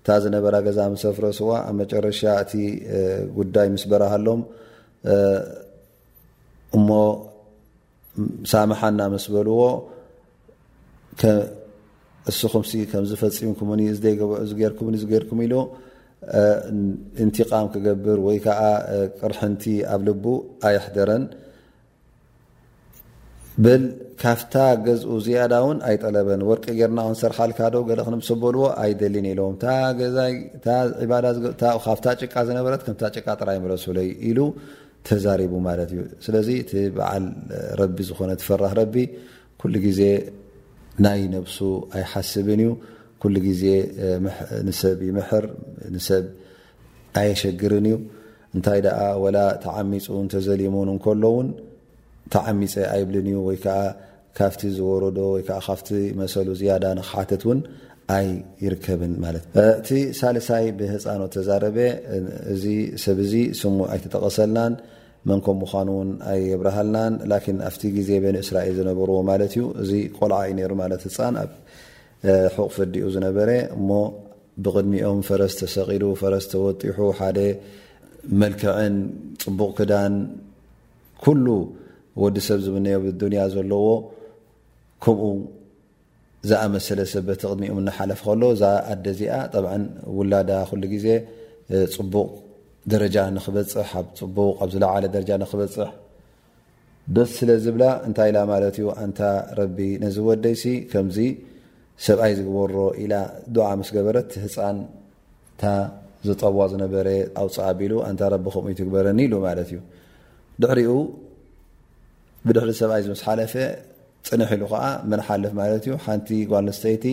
እታ 0.00 0.08
ዝነበረ 0.24 0.54
ገዛ 0.66 0.78
ምሰፍረስዋ 0.92 1.48
ኣብ 1.68 1.74
መጨረሻ 1.80 2.20
እቲ 2.44 2.52
ጉዳይ 3.38 3.68
ምስ 3.74 3.84
በረሃሎም 3.92 4.40
እሞ 6.76 6.88
ሳምሓ 8.52 8.80
ና 8.98 9.08
ምስ 9.14 9.24
በልዎ 9.34 9.60
እስኹም 12.30 12.64
ከምዝ 12.92 13.10
ፈፂምኩም 13.24 13.70
ዘይገዑ 14.04 14.30
ገርኩም 14.62 14.88
ዝገርኩም 15.02 15.40
ኢሉ 15.48 15.54
እንቲቓም 17.24 17.66
ክገብር 17.74 18.18
ወይ 18.28 18.38
ከዓ 18.46 18.60
ቅርሕንቲ 19.20 19.62
ኣብ 19.92 20.00
ልቡ 20.08 20.24
ኣይሕደረን 20.68 21.24
በልካብታ 23.64 24.54
ገዝኡ 24.86 25.14
ዝያዳ 25.26 25.52
እውን 25.62 25.78
ኣይጠለበን 25.88 26.42
ወርቂ 26.48 26.66
ጌርና 26.80 26.98
ክንሰርካልካዶ 27.06 27.76
ገለ 27.88 28.00
ክንምሰበልዎ 28.06 28.62
ኣይደሊን 28.82 29.26
ኢለዎም 29.30 29.54
ካብታ 31.86 32.06
ጭቃ 32.20 32.34
ዝነበረት 32.48 32.82
ከምታ 32.88 33.02
ጭቃ 33.16 33.26
ጥራይ 33.40 33.58
መለስብለ 33.64 33.98
ኢሉ 34.30 34.38
ተዛሪቡ 35.08 35.52
ማለት 35.68 35.90
እዩ 35.94 36.00
ስለዚ 36.26 36.48
እቲ 36.64 36.72
በዓል 36.98 37.24
ረቢ 37.80 37.98
ዝኾነ 38.08 38.30
ትፈራህ 38.42 38.72
ረቢ 38.80 38.94
ኩሉ 39.62 39.74
ግዜ 39.86 40.00
ናይ 41.06 41.20
ነብሱ 41.34 41.58
ኣይሓስብን 41.98 42.62
እዩ 42.64 42.70
ኩሉ 43.22 43.34
ግዜ 43.48 43.64
ሰብ 44.82 44.98
ይምሕር 45.08 45.46
ንሰብ 45.94 46.24
ኣይሸግርን 47.22 47.86
እዩ 47.90 47.96
እንታይ 48.56 48.80
ደኣ 48.86 49.00
ወላ 49.24 49.38
ተዓሚፁ 49.64 50.06
ንተዘሊሙን 50.26 50.88
እንከሎእውን 50.94 51.48
ተዓሚፀ 52.34 52.74
ኣይብልን 52.94 53.26
እዩ 53.30 53.38
ወይከዓ 53.48 53.78
ካብቲ 54.38 54.60
ዝወረዶ 54.76 55.18
ወይከዓ 55.34 55.58
ካብቲ 55.68 55.88
መሰሉ 56.20 56.48
ዝያዳ 56.60 56.84
ንኽሓተት 56.98 57.42
እውን 57.46 57.60
ኣይ 58.16 58.28
ይርከብን 58.64 59.12
ማለት 59.24 59.44
እ 59.62 59.64
እቲ 59.80 59.88
ሳለሳይ 60.18 60.66
ብህፃኖ 60.78 61.22
ተዛረበ 61.36 61.78
እዚ 62.52 62.64
ሰብዚ 63.04 63.32
ስሙ 63.60 63.76
ኣይተጠቐሰልናን 63.94 64.74
መንከም 65.30 65.56
ምዃኑ 65.62 65.88
ውን 66.00 66.10
ኣየብርሃልናን 66.32 67.14
ላን 67.30 67.58
ኣብቲ 67.68 67.82
ግዜ 67.96 68.10
በን 68.24 68.36
እስራኤል 68.44 68.74
ዝነበርዎ 68.78 69.16
ማለት 69.30 69.52
እዩ 69.56 69.64
እዚ 69.82 69.90
ቆልዓ 70.18 70.38
እዩ 70.48 70.54
ነይሩ 70.60 70.72
ማለት 70.82 71.02
ህፃን 71.08 71.36
ኣብ 71.42 71.50
ሑቕ 72.58 72.68
ፍዲኡ 72.76 73.04
ዝነበረ 73.16 73.50
እሞ 73.78 73.90
ብቕድሚኦም 74.66 75.18
ፈረስ 75.30 75.52
ተሰቒዱ 75.60 76.04
ፈረስ 76.22 76.46
ተወጢሑ 76.52 76.98
ሓደ 77.18 77.38
መልክዕን 78.42 78.96
ፅቡቕ 79.42 79.70
ክዳን 79.80 80.14
ኩሉ 81.24 81.46
ወዲ 82.22 82.36
ሰብ 82.46 82.58
ዝብነዮ 82.64 82.94
ዱንያ 83.22 83.40
ዘለዎ 83.54 83.86
ከምኡ 85.04 85.22
ዝኣመሰለ 86.50 87.00
ሰበት 87.12 87.36
ቕድሚኡ 87.50 87.74
ናሓለፍ 87.88 88.20
ከሎ 88.26 88.42
እዛ 88.56 88.62
ኣደ 88.92 89.04
እዚኣ 89.14 89.34
ጠዓ 89.54 89.64
ውላዳ 90.18 90.50
ኩሉ 90.70 90.82
ግዜ 90.94 91.06
ፅቡቕ 91.94 92.28
ደረጃ 92.92 93.16
ንኽበፅሕ 93.36 93.90
ኣብ 94.00 94.06
ፅቡቕ 94.20 94.36
ኣብ 94.64 94.68
ዝለዓለ 94.74 95.04
ደረጃ 95.16 95.30
ንኽበፅሕ 95.42 95.90
ደስ 97.16 97.30
ስለ 97.38 97.50
ዝብላ 97.64 97.84
እንታይ 98.08 98.28
ኢላ 98.30 98.38
ማለት 98.52 98.74
እዩ 98.80 98.86
ኣንታ 99.04 99.20
ረቢ 99.60 99.78
ነዚ 100.04 100.16
ወደይሲ 100.30 100.64
ከምዚ 100.92 101.18
ሰብኣይ 102.06 102.32
ዝግበሮ 102.38 102.74
ኢላ 103.02 103.14
ድዓ 103.54 103.66
ምስ 103.78 103.88
ገበረት 103.98 104.30
ህፃንታ 104.44 105.62
ዝጠዋ 106.26 106.58
ዝነበረ 106.72 107.08
ኣውፅ 107.42 107.56
ቢሉ 107.80 107.92
ኣንታ 108.08 108.20
ረቢ 108.34 108.46
ከምኡ 108.56 108.68
ይትግበረኒ 108.74 109.18
ኢሉ 109.28 109.34
ማለት 109.46 109.68
እዩ 109.72 109.80
ድሕሪኡ 110.62 110.92
ብድሕሪ 112.46 112.70
ሰብኣይ 112.80 113.00
ዝ 113.06 113.10
ምስ 113.14 113.20
ሓለፈ 113.28 113.52
ፅንሕ 114.28 114.48
ኢሉ 114.56 114.62
ከዓ 114.72 114.84
ምን 115.10 115.20
ሓልፍ 115.26 115.52
ማለት 115.60 115.82
እዩ 115.86 115.92
ሓንቲ 116.04 116.28
ጓል 116.50 116.64
ንስተይቲ 116.68 117.04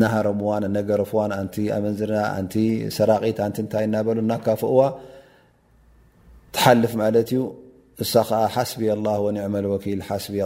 ናሃሮምዋን 0.00 0.64
ነገረፍዋን 0.76 1.32
ኣንቲ 1.40 1.56
ኣመንዝርና 1.76 2.20
ኣንቲ 2.38 2.54
ሰራቒት 2.96 3.38
ኣንቲ 3.46 3.56
እንታይ 3.64 3.84
እናበሉ 3.88 4.18
እናካፍእዋ 4.24 4.80
ትሓልፍ 6.56 6.92
ማለት 7.02 7.28
እዩ 7.34 7.40
እሳ 8.04 8.12
ኸዓ 8.28 8.40
ሓስቢ 8.54 8.84
ኣላ 8.94 9.06
ወኒ 9.24 9.36
ዕመል 9.48 9.66
ወኪል 9.72 10.00
ሓስቢ 10.08 10.36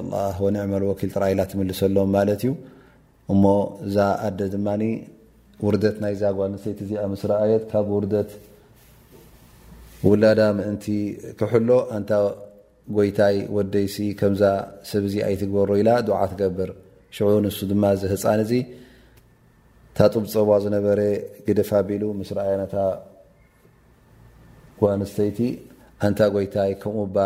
ወኒ 0.45 0.57
ዕመል 0.64 0.83
ወኪል 0.91 1.11
ተራኢላ 1.14 1.41
ትምልሰሎም 1.53 2.11
ማለት 2.16 2.43
እዩ 2.47 2.53
እሞ 3.33 3.45
እዛ 3.87 3.97
ኣደ 4.29 4.41
ድማ 4.57 4.68
ውርደት 5.66 5.97
ናይ 6.03 6.14
ዛ 6.22 6.35
ጓል 6.39 6.51
ንስተይቲ 6.57 6.79
እዚኣ 6.87 7.05
ምስረኣየት 7.14 7.62
ካብ 7.70 7.87
ውርደት 7.95 8.31
ውላዳ 10.09 10.41
ምእንቲ 10.57 10.85
ክሕሎ 11.39 11.68
እንታ 11.97 12.11
ጎይታይ 12.97 13.36
ወደይሲ 13.57 13.97
ከምዛ 14.20 14.43
ሰብዚ 14.91 15.14
ኣይትግበሩ 15.28 15.70
ኢላ 15.80 15.91
ድዓ 16.09 16.18
ትገብር 16.32 16.70
ሽዑ 17.16 17.28
ንሱ 17.45 17.59
ድማ 17.70 17.84
ዘ 18.01 18.03
ህፃን 18.12 18.41
እዚ 18.45 18.53
ታ 19.97 20.07
ጡብፀባ 20.12 20.51
ዝነበረ 20.64 21.01
ግደፋኣቢሉ 21.47 22.03
ምስ 22.18 22.30
ረኣያ 22.36 22.55
ነታ 22.62 22.76
ጓኣንስተይቲ 24.80 25.39
እንታ 26.07 26.20
ጎይታይ 26.34 26.72
ከምኡ 26.82 27.05
ባ 27.14 27.18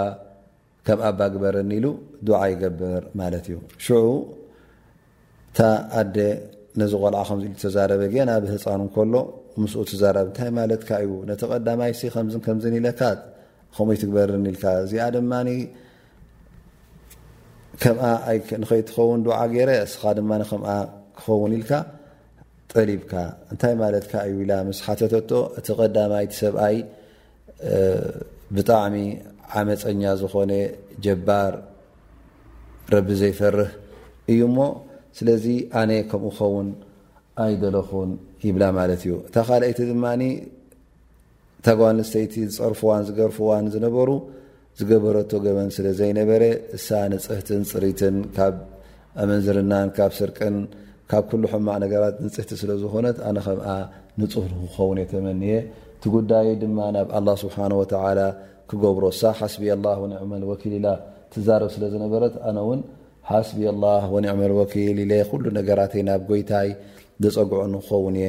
ከም 0.89 1.01
ኣባ 1.09 1.21
ግበረኒ 1.35 1.71
ኢሉ 1.79 1.87
ድዓ 2.27 2.39
ይገብር 2.53 3.03
ማለት 3.21 3.45
እዩ 3.51 3.57
ሽዑ 3.87 3.99
እታ 5.51 5.59
ኣደ 6.01 6.17
ነዚ 6.81 6.93
ቆልዓ 7.03 7.21
ከምዚ 7.29 7.45
ኢሉ 7.49 7.55
ዝተዛረበ 7.61 8.03
ገና 8.15 8.31
ብህፃን 8.45 8.83
ከሎ 8.95 9.15
ምስኡ 9.63 9.81
ትዛረብ 9.91 10.27
እንታይ 10.31 10.51
ማለትካ 10.59 10.91
እዩ 11.05 11.13
ነተቀዳማይሲ 11.31 12.01
ከምዝ 12.15 12.35
ከምዝን 12.47 12.77
ኢለካት 12.79 13.21
ከምኡ 13.77 13.95
ትግበርኒ 14.03 14.45
ኢልካ 14.53 14.65
እዚኣ 14.85 15.05
ድማ 15.17 15.33
ከምንኸይትኸውን 18.49 19.21
ድዓ 19.27 19.37
ገይረ 19.53 19.71
እስኻ 19.85 20.03
ድማ 20.19 20.31
ከምኣ 20.51 20.71
ክኸውን 21.19 21.53
ኢልካ 21.59 21.73
ጠሊብካ 22.75 23.13
እንታይ 23.53 23.75
ማለትካ 23.83 24.13
እዩ 24.29 24.37
ኢላ 24.45 24.53
ምስ 24.69 24.79
ሓተተቶ 24.85 25.31
እቲ 25.59 25.67
ቀዳማይቲ 25.79 26.33
ሰብኣይ 26.43 26.77
ብጣዕሚ 28.57 28.95
ዓመፀኛ 29.61 30.03
ዝኾነ 30.21 30.53
ጀባር 31.05 31.53
ረቢ 32.95 33.09
ዘይፈርህ 33.23 33.73
እዩ 34.33 34.41
ሞ 34.57 34.69
ስለዚ 35.19 35.47
ኣነ 35.81 35.93
ከምኡ 36.11 36.31
ክኸውን 36.37 36.69
ኣይደለኹን 37.45 38.11
ይብላ 38.47 38.65
ማለት 38.81 39.03
እዩ 39.07 39.13
እታ 39.29 39.37
ካልኣይቲ 39.49 39.79
ድማኒ 39.91 40.23
ታጓንስተይቲ 41.67 42.35
ዝፀርፍዋን 42.55 43.03
ዝገርፍዋን 43.09 43.65
ዝነበሩ 43.75 44.11
ዝገበረቶ 44.79 45.31
ገበን 45.45 45.69
ስለ 45.77 45.87
ዘይነበረ 45.99 46.43
እሳ 46.77 46.89
ንፅህትን 47.13 47.63
ፅሪትን 47.73 48.15
ካብ 48.37 48.55
ኣመንዝርናን 49.23 49.89
ካብ 49.97 50.13
ስርቅን 50.19 50.55
ካብ 51.11 51.25
ኩሉ 51.31 51.43
ሕማዕ 51.53 51.77
ነገራት 51.85 52.17
ንፅህቲ 52.25 52.51
ስለ 52.63 52.71
ዝኾነት 52.83 53.19
ኣነ 53.29 53.39
ከምኣ 53.47 53.69
ንጹፍ 54.21 54.45
ንክኸውን 54.61 54.99
እየ 55.03 55.07
ተመንየ 55.13 55.53
እቲ 55.95 56.05
ጉዳይ 56.17 56.49
ድማ 56.63 56.79
ናብ 56.97 57.09
ኣላ 57.19 57.29
ስብሓን 57.45 57.73
ወተዓላ 57.83 58.21
ክገብሮሳ 58.71 59.21
ሓስቢየ 59.41 59.71
ኣላ 59.77 59.87
ወኒዕመል 60.03 60.45
ወኪል 60.51 60.75
ኢላ 60.79 60.87
ትዛረብ 61.33 61.71
ስለ 61.77 61.85
ዝነበረት 61.95 62.35
ኣነእውን 62.51 62.81
ሓስቢ 63.31 63.61
ኣላ 63.73 63.85
ወኒ 64.15 64.25
ይዕመል 64.31 64.53
ወኪል 64.61 64.97
ኢለ 65.05 65.13
ኩሉ 65.31 65.45
ነገራት 65.59 65.93
ናብ 66.09 66.23
ጎይታይ 66.31 66.71
ዘፀጉዖ 67.25 67.61
ንክኸውን 67.75 68.17
እየ 68.23 68.27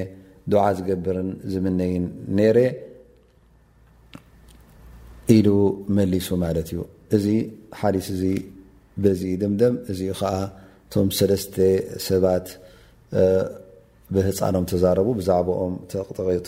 ድዓ 0.54 0.64
ዝገብርን 0.78 1.30
ዝምነይን 1.54 2.06
ነረ 2.40 2.58
ኢሉ 5.36 5.50
መሊሱ 5.98 6.28
ማለት 6.44 6.68
እዩ 6.72 6.80
እዚ 7.16 7.26
ሓዲስ 7.80 8.08
እዚ 8.16 8.24
በዚ 9.04 9.22
ድምደም 9.42 9.76
እዚ 9.92 10.02
ከዓ 10.20 10.34
እቶም 10.88 11.10
ሰለስተ 11.18 11.56
ሰባት 12.08 12.48
ብህፃኖም 14.14 14.66
ተዛረቡ 14.72 15.08
ብዛዕባኦም 15.20 15.76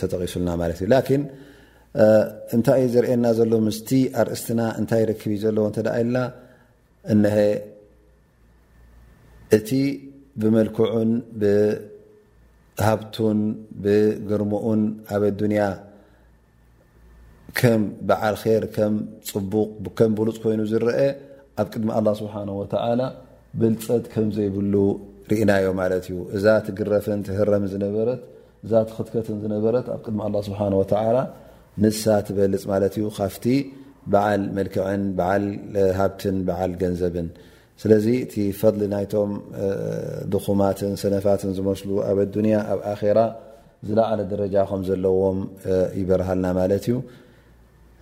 ተጠቒሱልና 0.02 0.50
ማለት 0.62 0.78
እዩ 0.82 0.88
ላኪን 0.94 1.22
እንታይ 2.56 2.82
ዝርአየና 2.94 3.26
ዘሎ 3.38 3.52
ምስቲ 3.66 3.88
ኣርእስትና 4.22 4.60
እንታይ 4.80 5.02
ርክብ 5.10 5.32
እ 5.36 5.38
ዘለዎ 5.44 5.64
እተደኣኢልና 5.72 6.18
እነሀ 7.12 7.36
እቲ 9.56 9.70
ብመልክዑን 10.42 11.10
ብሃብቱን 11.42 13.38
ብግርሙኡን 13.84 14.82
ኣብ 15.14 15.22
ኣዱኒያ 15.30 15.64
ከም 17.60 17.82
በዓል 18.08 18.34
ር 18.62 18.66
ከም 18.76 18.94
ፅቡቕ 19.28 19.84
ከም 19.98 20.12
ብሉፅ 20.18 20.36
ኮይኑ 20.44 20.60
ዝረአ 20.72 20.98
ኣብ 21.60 21.66
ቅድሚ 21.72 21.88
ኣላه 21.98 22.14
ስብሓን 22.20 22.48
ወተዓላ 22.60 23.00
ብልፀጥ 23.60 24.04
ከም 24.14 24.26
ዘይብሉ 24.36 24.74
ርእናዮም 25.30 25.76
ማለት 25.80 26.04
እዩ 26.08 26.16
እዛ 26.36 26.44
ትግረፍን 26.66 27.20
ትህረም 27.26 27.64
ዝነበ 27.72 27.96
እዛ 28.64 28.72
ትኽትከትን 28.90 29.36
ዝነበረት 29.44 29.86
ኣብ 29.94 30.00
ቅድሚ 30.06 30.20
ኣላ 30.26 30.36
ስብሓ 30.48 30.60
ወተላ 30.80 31.16
ንሳ 31.84 32.04
ትበልፅ 32.26 32.62
ማለት 32.72 32.92
እዩ 32.98 33.04
ካፍቲ 33.18 33.46
በዓል 34.12 34.42
መልክዕን 34.56 35.02
ዓል 35.30 35.44
ሃብትን 36.00 36.36
በዓል 36.48 36.72
ገንዘብን 36.82 37.28
ስለዚ 37.82 38.06
እቲ 38.24 38.34
ፈሊ 38.60 38.80
ናይቶም 38.92 39.30
ድኹማትን 40.32 40.92
ሰነፋትን 41.02 41.50
ዝመስሉ 41.56 41.90
ኣብ 42.10 42.18
ኣዱንያ 42.26 42.56
ኣብ 42.74 42.80
ኣራ 42.92 43.18
ዝለዓለ 43.88 44.20
ደረጃ 44.30 44.54
ከም 44.70 44.82
ዘለዎም 44.88 45.38
ይበርሃልና 46.00 46.46
ማለት 46.58 46.84
እዩ 46.90 46.94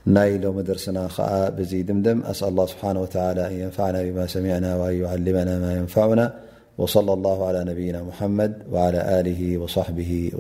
ناي 0.06 0.38
لو 0.38 0.52
مدرسنا 0.52 1.08
خا 1.08 1.48
بزي 1.48 1.82
دمدم 1.82 2.20
أسأل 2.22 2.48
الله 2.48 2.66
سبحانه 2.66 3.00
وتعالى 3.00 3.46
أن 3.46 3.52
ينفعنا 3.52 4.02
بما 4.02 4.26
سمعنا 4.26 4.76
وأن 4.76 5.02
يعلمنا 5.02 5.58
ما 5.58 5.74
ينفعنا 5.76 6.34
وصلى 6.78 7.12
الله 7.12 7.46
على 7.48 7.64
نبينا 7.64 8.02
محمد 8.02 8.62
وعلى 8.72 9.20
آله 9.20 9.58
وصحبه 9.58 10.30